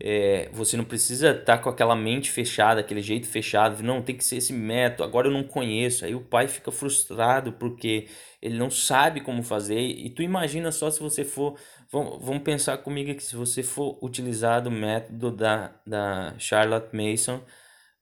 é, 0.00 0.50
você 0.52 0.76
não 0.76 0.84
precisa 0.84 1.30
estar 1.30 1.56
tá 1.56 1.58
com 1.58 1.68
aquela 1.70 1.94
mente 1.94 2.30
fechada, 2.30 2.80
aquele 2.80 3.00
jeito 3.00 3.28
fechado, 3.28 3.82
não, 3.82 4.02
tem 4.02 4.16
que 4.16 4.24
ser 4.24 4.38
esse 4.38 4.52
método, 4.52 5.04
agora 5.04 5.28
eu 5.28 5.32
não 5.32 5.44
conheço. 5.44 6.04
Aí 6.04 6.14
o 6.14 6.20
pai 6.20 6.48
fica 6.48 6.72
frustrado 6.72 7.52
porque 7.52 8.08
ele 8.40 8.58
não 8.58 8.68
sabe 8.68 9.20
como 9.20 9.42
fazer. 9.42 9.80
E 9.80 10.10
tu 10.10 10.22
imagina 10.22 10.72
só 10.72 10.90
se 10.90 11.00
você 11.00 11.24
for 11.24 11.56
Vamos 11.92 12.42
pensar 12.42 12.78
comigo 12.78 13.10
aqui, 13.10 13.22
se 13.22 13.36
você 13.36 13.62
for 13.62 13.98
utilizar 14.02 14.66
o 14.66 14.70
método 14.70 15.30
da, 15.30 15.72
da 15.86 16.34
Charlotte 16.38 16.88
Mason 16.96 17.42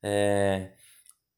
é, 0.01 0.69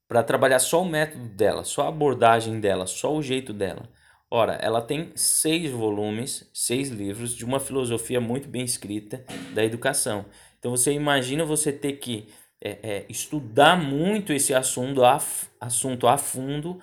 para 0.07 0.23
trabalhar 0.23 0.59
só 0.59 0.83
o 0.83 0.85
método 0.85 1.31
dela, 1.31 1.65
só 1.65 1.87
a 1.87 1.88
abordagem 1.88 2.61
dela, 2.61 2.87
só 2.87 3.17
o 3.17 3.23
jeito 3.23 3.55
dela. 3.55 3.88
Ora, 4.31 4.53
ela 4.57 4.83
tem 4.83 5.12
seis 5.17 5.71
volumes, 5.71 6.51
seis 6.53 6.91
livros 6.91 7.35
de 7.35 7.43
uma 7.43 7.59
filosofia 7.59 8.21
muito 8.21 8.47
bem 8.49 8.67
escrita 8.67 9.25
da 9.55 9.65
educação. 9.65 10.27
Então 10.59 10.73
você 10.73 10.93
imagina 10.93 11.47
você 11.47 11.73
ter 11.73 11.95
que 11.95 12.29
é, 12.61 12.79
é, 12.83 13.07
estudar 13.09 13.77
muito 13.77 14.31
esse 14.31 14.53
assunto 14.53 15.03
a, 15.03 15.19
assunto 15.59 16.07
a 16.07 16.19
fundo 16.19 16.79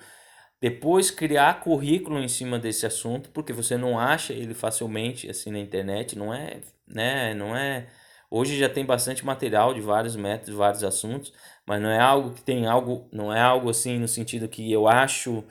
depois 0.60 1.10
criar 1.10 1.60
currículo 1.60 2.18
em 2.18 2.28
cima 2.28 2.58
desse 2.58 2.86
assunto, 2.86 3.30
porque 3.30 3.52
você 3.52 3.76
não 3.76 3.98
acha 3.98 4.32
ele 4.32 4.54
facilmente 4.54 5.28
assim 5.28 5.50
na 5.50 5.58
internet, 5.58 6.16
não 6.18 6.32
é, 6.34 6.60
né, 6.86 7.34
não 7.34 7.56
é 7.56 7.88
Hoje 8.30 8.56
já 8.56 8.68
tem 8.68 8.84
bastante 8.86 9.26
material 9.26 9.74
de 9.74 9.80
vários 9.80 10.14
métodos, 10.14 10.54
vários 10.54 10.84
assuntos, 10.84 11.32
mas 11.66 11.82
não 11.82 11.88
é 11.90 11.98
algo 11.98 12.32
que 12.32 12.42
tem 12.42 12.66
algo, 12.66 13.08
não 13.12 13.34
é 13.34 13.40
algo 13.40 13.68
assim 13.68 13.98
no 13.98 14.06
sentido 14.06 14.48
que 14.48 14.70
eu 14.70 14.86
acho, 14.86 15.44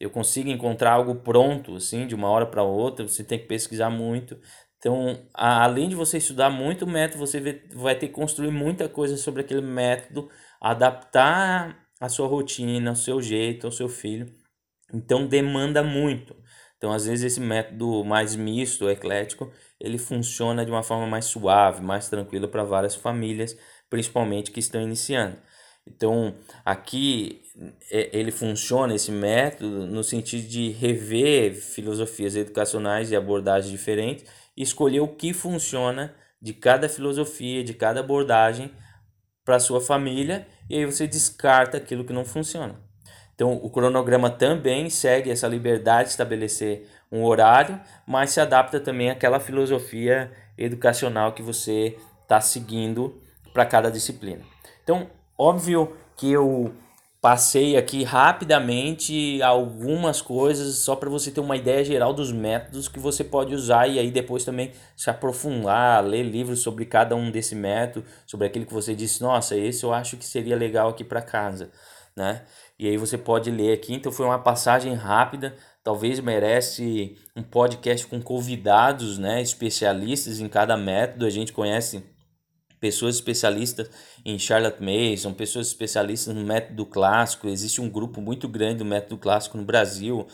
eu 0.00 0.08
consigo 0.10 0.48
encontrar 0.48 0.92
algo 0.92 1.16
pronto 1.16 1.76
assim 1.76 2.06
de 2.06 2.14
uma 2.14 2.30
hora 2.30 2.46
para 2.46 2.62
outra, 2.62 3.06
você 3.06 3.22
tem 3.22 3.38
que 3.38 3.46
pesquisar 3.46 3.90
muito. 3.90 4.38
Então, 4.78 5.28
a, 5.34 5.62
além 5.64 5.88
de 5.90 5.94
você 5.94 6.16
estudar 6.18 6.48
muito 6.50 6.84
o 6.86 6.88
método, 6.88 7.18
você 7.26 7.62
vai 7.74 7.94
ter 7.94 8.08
que 8.08 8.14
construir 8.14 8.50
muita 8.50 8.88
coisa 8.88 9.16
sobre 9.18 9.42
aquele 9.42 9.60
método, 9.60 10.30
adaptar 10.60 11.86
a 12.00 12.08
sua 12.08 12.26
rotina, 12.26 12.90
ao 12.90 12.96
seu 12.96 13.20
jeito, 13.20 13.66
ao 13.66 13.72
seu 13.72 13.88
filho. 13.88 14.26
Então 14.92 15.26
demanda 15.26 15.82
muito. 15.82 16.36
Então 16.76 16.92
às 16.92 17.06
vezes 17.06 17.24
esse 17.24 17.40
método 17.40 18.04
mais 18.04 18.34
misto, 18.34 18.90
eclético, 18.90 19.50
ele 19.80 19.98
funciona 19.98 20.64
de 20.64 20.70
uma 20.70 20.82
forma 20.82 21.06
mais 21.06 21.26
suave, 21.26 21.82
mais 21.82 22.08
tranquila 22.08 22.48
para 22.48 22.64
várias 22.64 22.94
famílias, 22.94 23.56
principalmente 23.88 24.50
que 24.50 24.60
estão 24.60 24.80
iniciando. 24.82 25.36
Então 25.86 26.34
aqui 26.64 27.42
é, 27.90 28.16
ele 28.16 28.30
funciona 28.30 28.94
esse 28.94 29.10
método 29.10 29.86
no 29.86 30.02
sentido 30.02 30.46
de 30.48 30.70
rever 30.70 31.54
filosofias 31.54 32.36
educacionais 32.36 33.10
e 33.10 33.16
abordagens 33.16 33.70
diferentes 33.70 34.24
e 34.56 34.62
escolher 34.62 35.00
o 35.00 35.08
que 35.08 35.32
funciona 35.32 36.14
de 36.40 36.52
cada 36.52 36.88
filosofia, 36.88 37.62
de 37.62 37.74
cada 37.74 38.00
abordagem 38.00 38.70
para 39.44 39.60
sua 39.60 39.80
família 39.80 40.46
e 40.68 40.76
aí 40.76 40.86
você 40.86 41.06
descarta 41.06 41.76
aquilo 41.76 42.04
que 42.04 42.12
não 42.12 42.24
funciona. 42.24 42.91
Então, 43.34 43.58
o 43.62 43.70
cronograma 43.70 44.30
também 44.30 44.90
segue 44.90 45.30
essa 45.30 45.48
liberdade 45.48 46.04
de 46.04 46.10
estabelecer 46.10 46.86
um 47.10 47.24
horário, 47.24 47.80
mas 48.06 48.30
se 48.30 48.40
adapta 48.40 48.78
também 48.78 49.10
àquela 49.10 49.40
filosofia 49.40 50.30
educacional 50.56 51.32
que 51.32 51.42
você 51.42 51.96
está 52.22 52.40
seguindo 52.40 53.20
para 53.52 53.66
cada 53.66 53.90
disciplina. 53.90 54.40
Então, 54.82 55.08
óbvio 55.36 55.96
que 56.16 56.30
eu 56.30 56.72
passei 57.20 57.76
aqui 57.76 58.02
rapidamente 58.02 59.40
algumas 59.42 60.20
coisas 60.20 60.76
só 60.78 60.96
para 60.96 61.08
você 61.08 61.30
ter 61.30 61.40
uma 61.40 61.56
ideia 61.56 61.84
geral 61.84 62.12
dos 62.12 62.32
métodos 62.32 62.88
que 62.88 62.98
você 62.98 63.22
pode 63.22 63.54
usar 63.54 63.86
e 63.86 63.98
aí 63.98 64.10
depois 64.10 64.44
também 64.44 64.72
se 64.96 65.08
aprofundar, 65.08 66.04
ler 66.04 66.24
livros 66.24 66.60
sobre 66.60 66.84
cada 66.84 67.14
um 67.14 67.30
desse 67.30 67.54
método, 67.54 68.04
sobre 68.26 68.46
aquilo 68.46 68.66
que 68.66 68.74
você 68.74 68.94
disse, 68.94 69.22
nossa, 69.22 69.56
esse 69.56 69.84
eu 69.84 69.92
acho 69.92 70.16
que 70.16 70.24
seria 70.24 70.56
legal 70.56 70.88
aqui 70.88 71.04
para 71.04 71.22
casa 71.22 71.70
né? 72.14 72.42
E 72.78 72.88
aí 72.88 72.96
você 72.96 73.16
pode 73.16 73.50
ler 73.50 73.72
aqui. 73.72 73.94
Então 73.94 74.10
foi 74.10 74.26
uma 74.26 74.38
passagem 74.38 74.94
rápida. 74.94 75.56
Talvez 75.82 76.20
merece 76.20 77.16
um 77.36 77.42
podcast 77.42 78.06
com 78.06 78.20
convidados, 78.20 79.18
né, 79.18 79.42
especialistas 79.42 80.40
em 80.40 80.48
cada 80.48 80.76
método. 80.76 81.26
A 81.26 81.30
gente 81.30 81.52
conhece 81.52 82.04
pessoas 82.82 83.14
especialistas 83.14 83.88
em 84.24 84.36
Charlotte 84.38 84.82
Mason, 84.82 85.32
pessoas 85.32 85.68
especialistas 85.68 86.34
no 86.34 86.44
método 86.44 86.84
clássico. 86.84 87.48
Existe 87.48 87.80
um 87.80 87.88
grupo 87.88 88.20
muito 88.20 88.48
grande 88.48 88.78
do 88.78 88.84
método 88.84 89.16
clássico 89.16 89.56
no 89.56 89.64
Brasil, 89.64 90.26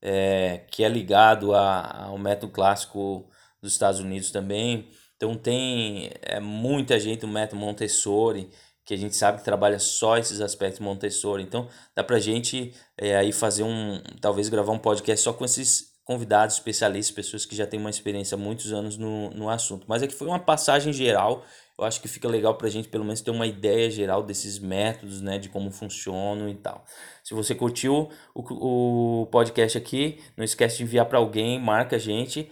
é, 0.00 0.64
que 0.70 0.82
é 0.82 0.88
ligado 0.88 1.54
a, 1.54 2.06
ao 2.06 2.16
método 2.16 2.50
clássico 2.50 3.28
dos 3.60 3.72
Estados 3.72 4.00
Unidos 4.00 4.30
também. 4.30 4.88
Então 5.16 5.36
tem 5.36 6.10
é, 6.22 6.40
muita 6.40 6.98
gente 6.98 7.20
do 7.20 7.28
método 7.28 7.60
Montessori, 7.60 8.48
que 8.90 8.94
a 8.94 8.98
gente 8.98 9.14
sabe 9.14 9.38
que 9.38 9.44
trabalha 9.44 9.78
só 9.78 10.18
esses 10.18 10.40
aspectos 10.40 10.80
Montessori. 10.80 11.44
Então 11.44 11.68
dá 11.94 12.02
pra 12.02 12.18
gente 12.18 12.74
é, 12.98 13.16
aí 13.16 13.30
fazer 13.30 13.62
um, 13.62 14.02
talvez 14.20 14.48
gravar 14.48 14.72
um 14.72 14.78
podcast 14.80 15.22
só 15.22 15.32
com 15.32 15.44
esses 15.44 15.92
convidados 16.02 16.56
especialistas, 16.56 17.14
pessoas 17.14 17.46
que 17.46 17.54
já 17.54 17.68
têm 17.68 17.78
uma 17.78 17.88
experiência 17.88 18.34
há 18.34 18.38
muitos 18.38 18.72
anos 18.72 18.96
no, 18.96 19.30
no 19.30 19.48
assunto. 19.48 19.84
Mas 19.86 20.02
aqui 20.02 20.12
foi 20.12 20.26
uma 20.26 20.40
passagem 20.40 20.92
geral 20.92 21.44
eu 21.80 21.86
acho 21.86 22.02
que 22.02 22.08
fica 22.08 22.28
legal 22.28 22.54
para 22.56 22.66
a 22.66 22.70
gente 22.70 22.88
pelo 22.88 23.04
menos 23.04 23.22
ter 23.22 23.30
uma 23.30 23.46
ideia 23.46 23.90
geral 23.90 24.22
desses 24.22 24.58
métodos, 24.58 25.22
né, 25.22 25.38
de 25.38 25.48
como 25.48 25.70
funcionam 25.70 26.46
e 26.46 26.54
tal. 26.54 26.84
Se 27.24 27.32
você 27.32 27.54
curtiu 27.54 28.10
o, 28.34 29.22
o 29.22 29.26
podcast 29.28 29.78
aqui, 29.78 30.20
não 30.36 30.44
esquece 30.44 30.76
de 30.76 30.82
enviar 30.82 31.06
para 31.06 31.16
alguém, 31.16 31.58
marca 31.58 31.96
a 31.96 31.98
gente, 31.98 32.50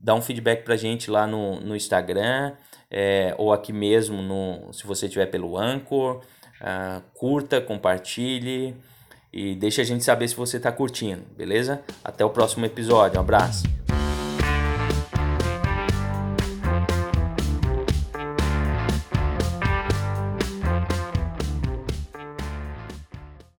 dá 0.00 0.14
um 0.14 0.22
feedback 0.22 0.64
para 0.64 0.74
a 0.74 0.76
gente 0.76 1.10
lá 1.10 1.26
no, 1.26 1.60
no 1.60 1.76
Instagram, 1.76 2.52
é, 2.90 3.34
ou 3.38 3.52
aqui 3.52 3.72
mesmo, 3.72 4.22
no, 4.22 4.72
se 4.72 4.86
você 4.86 5.06
estiver 5.06 5.26
pelo 5.26 5.58
Anchor, 5.58 6.16
uh, 6.60 7.02
curta, 7.14 7.60
compartilhe 7.60 8.74
e 9.32 9.54
deixe 9.54 9.80
a 9.80 9.84
gente 9.84 10.02
saber 10.02 10.26
se 10.26 10.34
você 10.34 10.56
está 10.56 10.72
curtindo, 10.72 11.22
beleza? 11.36 11.82
Até 12.02 12.24
o 12.24 12.30
próximo 12.30 12.64
episódio, 12.64 13.18
um 13.18 13.22
abraço! 13.22 13.64